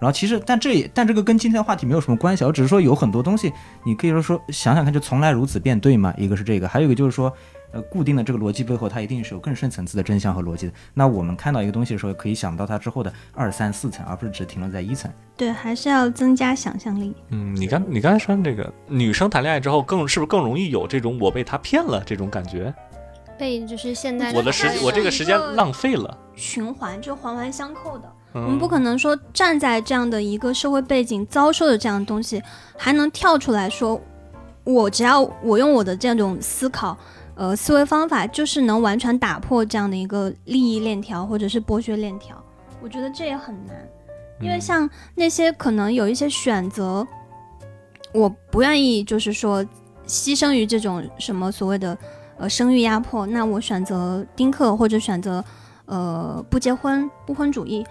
[0.00, 3.52] 然后其实，但这也但这个跟今天的话题没有什么关系，我只是说有很多东西，
[3.84, 6.14] 你可以说说想想看，就从来如此便对吗？
[6.16, 7.32] 一个是这个，还有一个就是说，
[7.72, 10.72] 呃，固定的这个逻辑背后，它一定是有更深层次的真相和逻辑的。
[10.94, 15.10] 那我们看到一个东西的时候，可以想到它之后的二三四层，而不是只停留在一层。
[15.36, 17.12] 对，还是要增加想象力。
[17.30, 22.72] 嗯，你刚你刚才说这个女生谈恋爱之后更是不是更容易有这种我被他骗了这种感觉？
[23.36, 26.16] 被就是现在我的时我这个时间浪费了。
[26.34, 28.12] 循环就环环相扣的。
[28.34, 32.42] 嗯、我们不可能说站在这样的一个社会背景遭受的这样的东西，
[32.76, 34.00] 还能跳出来说，
[34.64, 36.96] 我只要我用我的这种思考，
[37.34, 42.36] 呃，思维方法，就是能完全打破这样的一个利益链条或者是剥削链条。
[42.82, 43.76] 我觉得这也很难，
[44.40, 47.06] 因为嗯像那些可能有一些选择，
[48.12, 49.64] 我不愿意就是说
[50.06, 51.96] 牺牲于这种什么所谓的
[52.36, 55.44] 呃生育压迫，那我选择丁克或者选择
[55.86, 57.84] 呃不结婚不婚主义，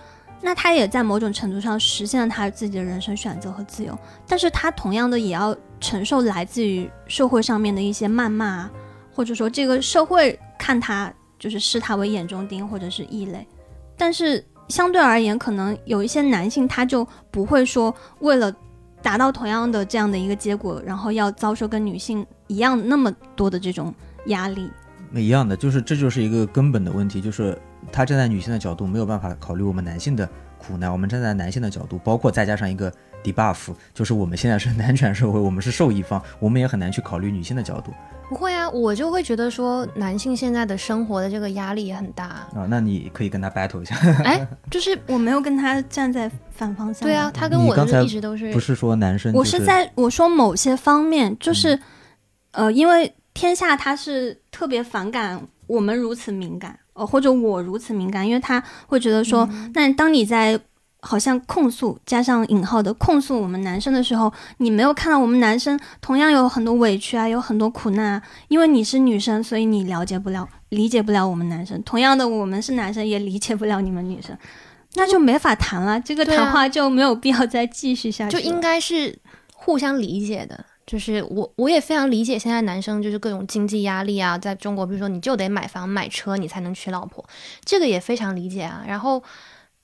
[0.48, 8.70] 那他也在某种程度上实现了他自己的人生选择和自由，但是他同样的也要承受来自于社会上面的一些谩骂，
[9.14, 13.46] 或者说这个社会看他就是视他为眼中钉或者是异类，
[13.98, 18.50] 但是相对而言，可能有一些男性他就不会说为了
[19.02, 23.94] 达到同样的这样的一个结果，然后要遭受跟女性一样那么多的这种
[24.28, 24.72] 压力。
[25.14, 27.58] 一样的，就是这就是一个根本的问题，就是
[27.92, 30.28] 他站在女性的角度没有办法考虑我们男性的
[30.58, 32.92] 苦难，我们站在男性的角度，包括再加上一个
[33.24, 37.92] debuff，就是我们现在是男权社会，我们是受益方，我们也很难去考虑女性的角度
[38.30, 42.26] 不会啊，我就会觉得说男性现在的生活的这个压力也很大。
[42.26, 42.50] 啊。
[42.70, 47.08] 那你可以跟他 battle 一下，哎，就是我没有跟他站在反方向。
[47.08, 47.74] 对啊，，他跟我
[48.04, 51.80] 一直都是不是说男生、就是我在我说某些方面，就是、
[52.52, 60.60] 呃，因为天下他是特别反感我们如此敏感，呃，或者我如此敏感，因为他会觉得说，那当你在
[61.02, 71.80] 好像控诉加上引号的控诉我们男生的时候，你没有看到我们男生同样有很多委屈啊，有很多苦难啊，因为你是女生，所以你了解不了、理解不了我们男生。
[71.84, 74.36] 同样的，我们是男生，也理解不了你们女生。
[74.96, 78.42] 那就没法谈了，这个谈话就没有必要再继续下去了。
[78.42, 79.20] 就应该是
[79.54, 80.66] 互相理解的。
[80.88, 87.24] 就是我我也非常理解现在男生就是各种经济压力啊，在中国比如说你就得买房买车你才能娶老婆，
[87.66, 88.86] 这个也非常理解啊。
[88.88, 89.22] 然后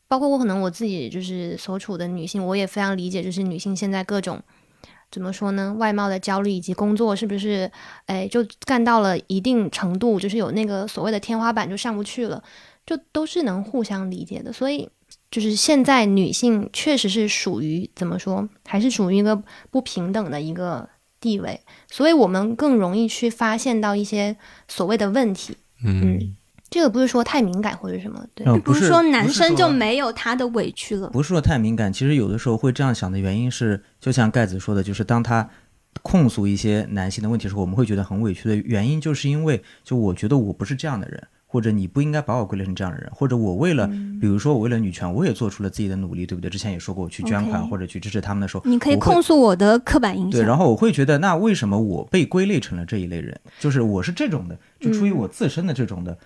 [0.08, 4.42] 包括我可能我自己就是所处的女性，我也非常理解，就是女性现在各种
[5.12, 7.70] 怎么说呢，外貌的焦虑以及工作是不是
[8.06, 12.42] 哎就干到了一定程度，就是有那个所谓的天花板就上不去了，
[12.86, 14.54] 就都是能互相理解的。
[14.54, 14.90] 所以
[15.30, 20.88] 就是现在女性确实是属于怎么说，还是属于一个不平等的一个
[21.24, 24.36] 地位，所以我们更容易去发现到一些
[24.68, 25.56] 所谓的问题。
[25.86, 26.36] 嗯，
[26.70, 31.10] 这个不是说太敏感或者什么，对，嗯不是说男生就没有他的委屈了。
[31.12, 35.50] 不是说太敏感，其实有的时候会这样想的原因是，就像盖子说的，就是当他
[36.02, 46.50] 控诉一些男性的问题的时候，我们会觉得很委屈的原因，就是因为就我觉得我不是这样的人，或者你不应该把我归类成这样的人，或者我为了，嗯比如说我为了女权，我也做出了自己的努力，对不对？
[46.50, 50.32] 之前也说过，我去捐款或者去支持他们的时候，你可以控诉我的刻板印象。
[50.32, 53.40] 对，然后我会觉得，那为什么我被归类成了这一类人？
[53.60, 56.18] 就是我是这种的，就出于嗯我自身的这种的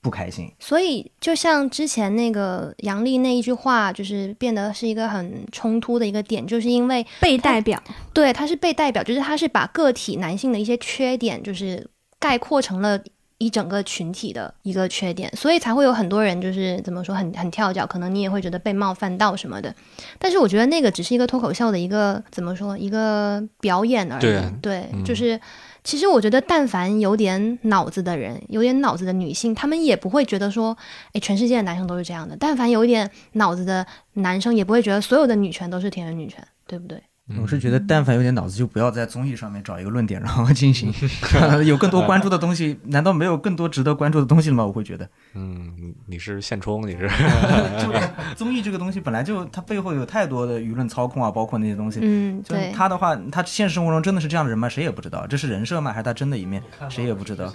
[0.00, 0.48] 不开心。
[0.60, 7.82] 所以就像之前那个杨笠那一句话，就是变得是一个很冲突的一个点，就是因为被代表，
[8.12, 11.84] 对他是被代表，就是他是把个体男性的一些缺点，就是
[12.20, 13.02] 概括成了。
[13.42, 19.74] 一整个群体的一个缺点，所以才会有很多人就是怎么说很很跳脚，可能你也会觉得被冒犯到什么的。
[20.18, 24.20] 但是我觉得那个只是一个脱口秀的一个怎么说一个表演而已。
[24.20, 25.40] 对啊嗯就是
[25.84, 30.76] 其实我觉得，但凡有点脑子的人，有点脑子的女性，她们也不会觉得说，
[31.12, 32.36] 哎，全世界的男生都是这样的。
[32.38, 37.02] 但凡有一点脑子的男生，也不会觉得所有的女权都是田园女权，对不对？
[37.40, 40.92] 我是觉得，但凡有点脑子，就不要在综艺上面找一个论点，然后进行
[41.64, 42.78] 有更多关注的东西。
[42.84, 44.66] 难道没有更多值得关注的东西了吗？
[44.66, 47.08] 我会觉得，嗯，你你是现充，你是
[47.80, 47.92] 就
[48.34, 52.00] 综艺这个东西本来就它背后有太多的舆论操控啊，包括那些东西。
[52.02, 52.72] 嗯，就对。
[52.72, 54.68] 他的话，他现实生活中真的是这样的人吗？
[54.68, 55.92] 谁也不知道，这是人设吗？
[55.92, 56.62] 还是他真的一面？
[56.88, 57.50] 谁也不知道。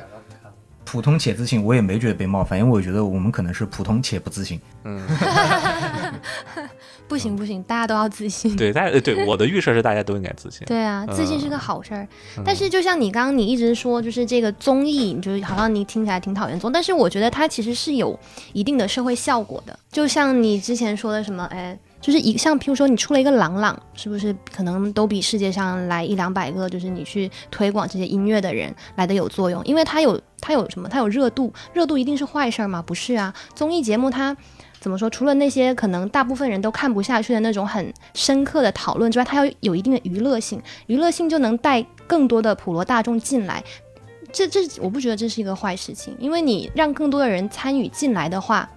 [0.86, 4.58] 普通且自信，我也没觉得被冒犯，因为我觉得我们可能是普通且不自信。
[4.86, 5.06] 嗯，
[7.08, 8.56] 不行不行，大家都要自信。
[8.56, 10.62] 对，大家呃对 我的预设是大家都应该自信。
[10.68, 12.08] 对啊，自信是个好事儿。
[12.38, 18.18] 嗯但是就像你刚刚你一直说，就是这个综艺，你就是好像你听起来挺讨厌综，但是我觉得它其实是有
[18.54, 19.78] 一定的社会效果的。
[19.92, 29.64] 就像你之前说的什么，哎，就是一像譬如说你出了一个朗朗，是不是可能都比世界上来一两百个，就是你去推广这些音乐的人来的有作用？
[29.66, 30.88] 因为它有它有什么？
[30.88, 32.84] 它有热度，热度一定是坏事儿吗？
[32.86, 34.36] 不是啊，综艺节目它。
[34.80, 35.10] 怎么说？
[35.10, 43.64] 除了那些可能大部分人都看不下去的那种很深刻的讨论之外，它要有一定的娱乐性，娱乐性就能带更多的普罗大众进来。
[44.32, 48.70] 这这我不觉得这是一个坏事情，因为你让更多的人参与进来的话，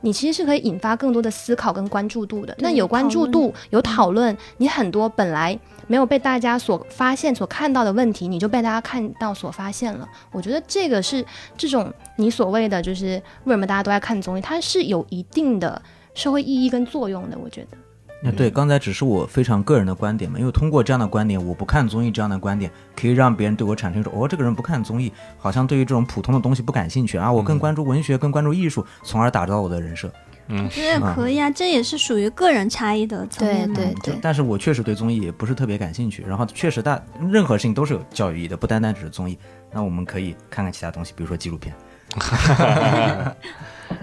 [0.00, 2.56] 你其实是可以引发更多的思考跟关注度的。
[2.58, 5.58] 那有关注度，有讨论，你很多本来
[5.88, 10.08] 没有被大家所发现、所看到的问题，你就被大家看到、所发现了。
[10.30, 11.24] 我觉得这个是
[11.56, 15.82] 这种你所谓的就是为什么大家都爱看综艺，它是有一定的
[16.14, 17.36] 社会意义跟作用的。
[17.36, 17.76] 我觉得。
[18.20, 30.12] 那对，刚才只是我非常个人的观点嘛，因为通过这样的观点，我不看综艺这样的观点，可以让别人对我产生一种，哦，这个人不看综艺，好像对于这种普通的东西不感兴趣啊，我更关注文学，更关注艺术，从而打造我的人设。
[30.48, 33.74] 我觉得也可以啊，这也是属于个人差异的层面嘛。
[33.74, 39.38] 对对但是我确实对综艺也不是特别感兴趣，然后确实大任何事情都是有教育意义的，不单单只是综艺。
[39.70, 41.74] 那我们可以看看其他东西，比如说纪录片。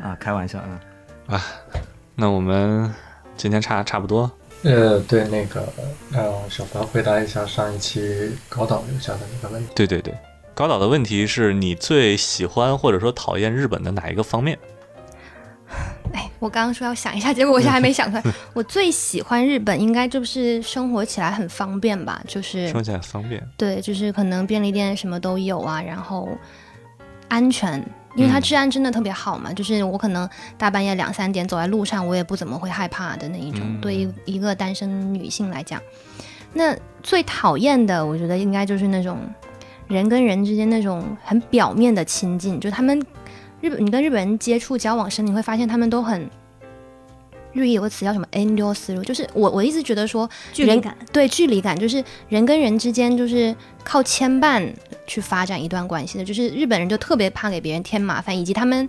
[0.01, 0.79] 啊，开玩笑啊。
[1.27, 1.43] 啊
[2.15, 2.93] 那我们
[3.35, 4.31] 今天差差不多，
[4.63, 5.67] 呃，对，那个，
[6.13, 9.71] 呃，小凡回答一下上一期高导留下的那个问题。
[9.75, 10.13] 对对对。
[10.53, 14.57] 高导的问题是你最喜欢或者说讨厌日本的哪一个方面？
[16.45, 18.23] 哎，我刚刚说要想一下，结果我现在还没想出来。
[18.53, 23.41] 我最喜欢日本，应该就是生活起来很方便吧，就是生活起来方便。
[23.57, 26.29] 对，就是可能便利店什么都有啊，然后
[27.27, 27.83] 安全，
[28.15, 29.51] 因为它嗯治安真的特别好嘛。
[29.51, 33.61] 就是我可能大半夜两三点走在路上，我也不怎么会害怕的那一种。
[33.63, 35.81] 嗯对于一个单身女性来讲，
[36.53, 39.17] 那最讨厌的，我觉得应该就是那种
[39.87, 43.01] 人跟人之间那种很表面的亲近，就他们
[43.65, 46.29] 日本，你跟日本人接触交往时，你会发现他们都很。
[47.51, 54.71] 日语有个词叫什么 n e through”，就是我我一直觉得说距离感，对距离感，就是人跟人之间就是靠牵绊
[55.07, 56.23] 去发展一段关系的。
[56.23, 58.87] 就是日本人就特别怕给别人添麻烦，以及他们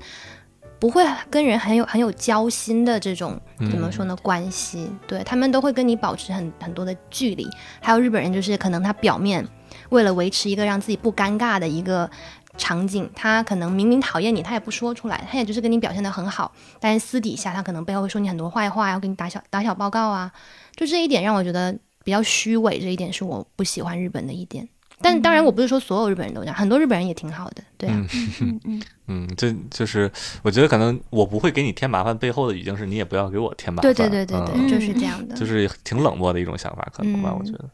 [0.79, 7.49] 不会跟人很有很有交心的这种怎么说呢、关系，对他们都会跟你保持很很多的距离。
[7.81, 9.47] 还有日本人就是可能他表面
[9.91, 12.11] 为了维持一个让自己不尴尬的一个。
[12.57, 20.33] 场景，他可能明明讨厌你，他也不说出来，他也就是跟你表现得很好，但是私底下他可能背后会说你很多坏话，要给你打小打小报告啊，
[20.75, 24.69] 就这一点让我觉得比较虚伪，这一点是我不喜欢日本的一点。
[25.03, 28.07] 但当然，我不是说所有日本人都这样，很多日本人也挺好的，对啊。
[28.41, 30.11] 嗯嗯，嗯， 这就是
[30.43, 33.93] 我觉得可能我不会给你添麻烦，背后的语境是你也不要给我添麻烦。
[33.93, 35.37] 对对对对对，嗯就是这样的。
[35.37, 37.69] 就是挺冷漠的一种想法，可能吧，嗯我觉得。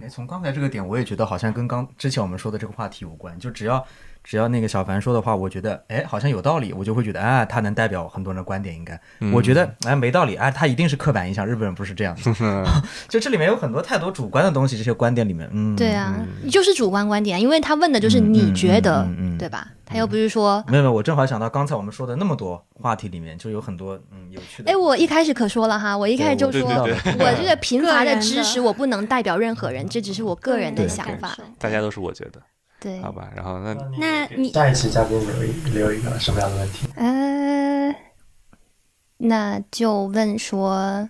[0.00, 3.38] 哎，从刚才这个点，我也觉得好像跟刚之前我们说的这个话题有关。
[3.38, 3.84] 就只要
[4.24, 8.98] 只要那个小凡说的话，我觉得哎好像有道理，我就会觉得啊他能代表很多人的观点，应该。
[9.20, 12.64] 嗯我觉得哎没道理，啊他一定是刻板印象，日本人不是这样的。
[13.06, 16.14] 就这里面有很多太多主观的东西，这些观点里面，嗯，对啊，
[16.50, 19.68] 就是主观观点，因为他问的就是你觉得，嗯嗯嗯嗯对吧？
[19.86, 24.72] 他又不是说，没有没有，我正好想到刚才我们说的那么多话题里面，就有很多嗯有趣的。
[24.72, 31.36] 哎，我一开始可说了哈，我一开始就说，我这个贫乏的知识，我不能代表任何人，这只是我个人的想法。
[31.58, 32.40] 大家都是我觉得，
[32.84, 33.30] 对，好吧。
[33.34, 36.86] 然后那那你下一期嘉宾留一留一个什么样的问题？
[36.96, 37.96] 呃，
[39.16, 41.08] 那就问说，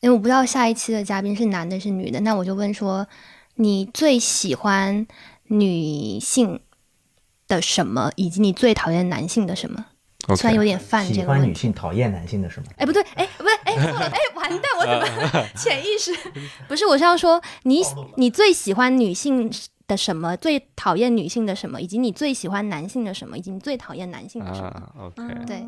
[0.00, 3.06] 因为我不知道下一期的嘉宾是男的是女的，那我就问说，
[3.54, 5.06] 你最喜欢
[5.44, 6.60] 女性
[7.46, 9.86] 的什么，以及你最讨厌男性的什么？
[10.34, 11.40] 虽然有点犯这个问题。
[11.42, 12.66] 欢女性，讨厌男性的什么？
[12.78, 16.12] 哎，不对，哎，不对，哎，错了，哎，完蛋，我怎么 潜意识？
[16.66, 17.80] 不是，我是要说，你
[18.16, 19.48] 你最喜欢女性
[19.86, 24.68] 的什么，最讨厌女性的什么，以及你最喜欢男性的什么，以及你最讨厌男性的什么？
[24.68, 25.64] 啊，OK，对，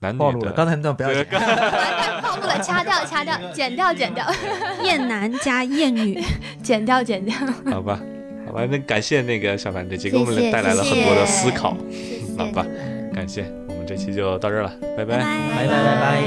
[0.00, 1.40] 男暴露了，刚才那段不要对剪。
[2.22, 4.26] 暴露了，掐掉，掐掉，剪掉，剪掉，
[4.82, 6.20] 厌男加厌女，
[6.62, 7.34] 剪掉，剪掉。
[7.70, 8.00] 好吧，
[8.46, 12.66] 好吧，那感谢那个小凡这期给我们带来了很多的思考，谢谢好吧，
[13.14, 15.18] 感谢，我们这期就到这儿了，拜拜。
[15.18, 16.22] 拜拜拜拜。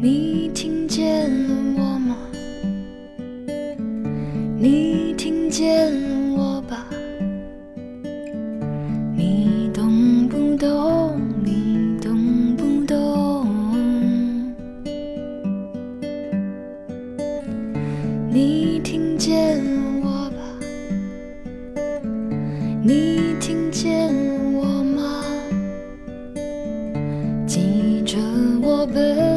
[0.00, 1.71] 你听见了？
[4.62, 5.92] 你听见
[6.36, 6.86] 我吧？
[9.12, 11.20] 你懂不懂？
[11.42, 13.44] 你懂不懂？
[18.30, 19.60] 你听见
[20.00, 20.38] 我吧？
[22.84, 24.14] 你听见
[24.54, 25.24] 我吗？
[27.48, 28.16] 记着
[28.62, 29.31] 我笨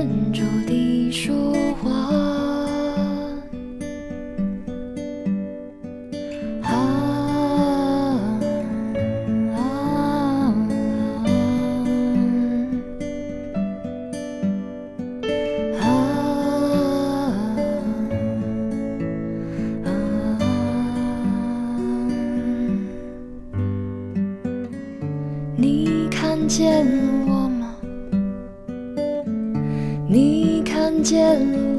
[30.15, 31.19] 你看见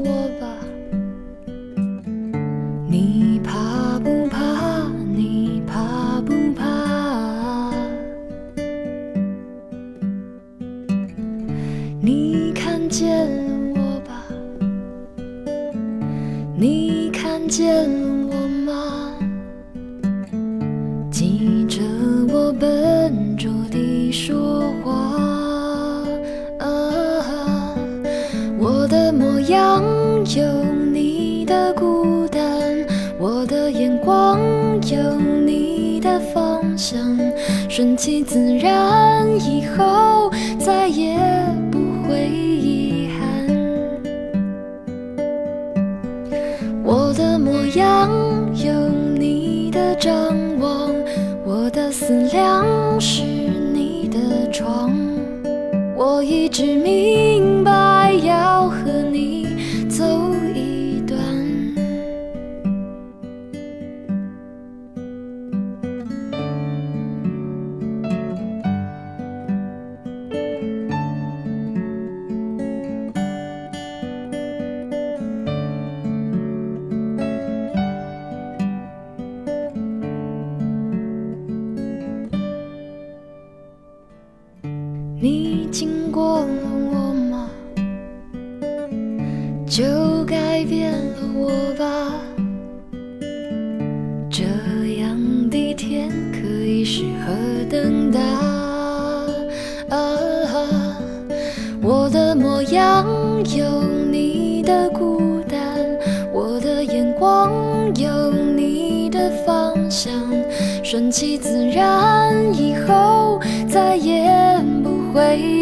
[0.05, 0.29] 我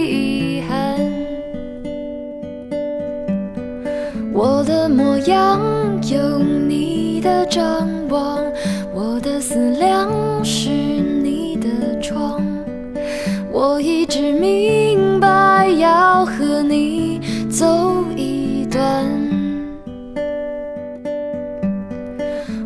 [0.05, 0.95] 遗憾。
[4.33, 5.59] 我的模样
[6.09, 8.43] 有你的张望，
[8.93, 10.09] 我的思量
[10.43, 12.43] 是你的窗。
[13.51, 19.05] 我一直明白要和你走一段。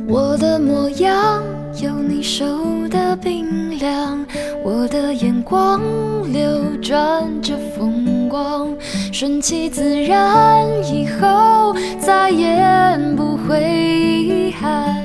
[0.08, 1.44] 我的模样
[1.82, 2.46] 有你手
[2.90, 4.26] 的冰凉，
[4.64, 5.80] 我的眼光
[6.32, 8.70] 流转着风光，
[9.12, 12.58] 顺其自然，以后再也
[13.16, 14.96] 不会遗憾。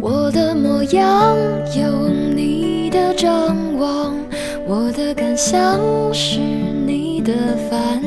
[0.00, 1.36] 我的模样
[1.76, 4.14] 有你的张望，
[4.66, 5.78] 我的感想
[6.12, 7.32] 是你的
[7.70, 8.02] 烦。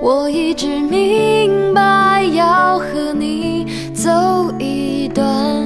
[0.00, 4.10] 我一直明白要和你走
[4.60, 5.65] 一段。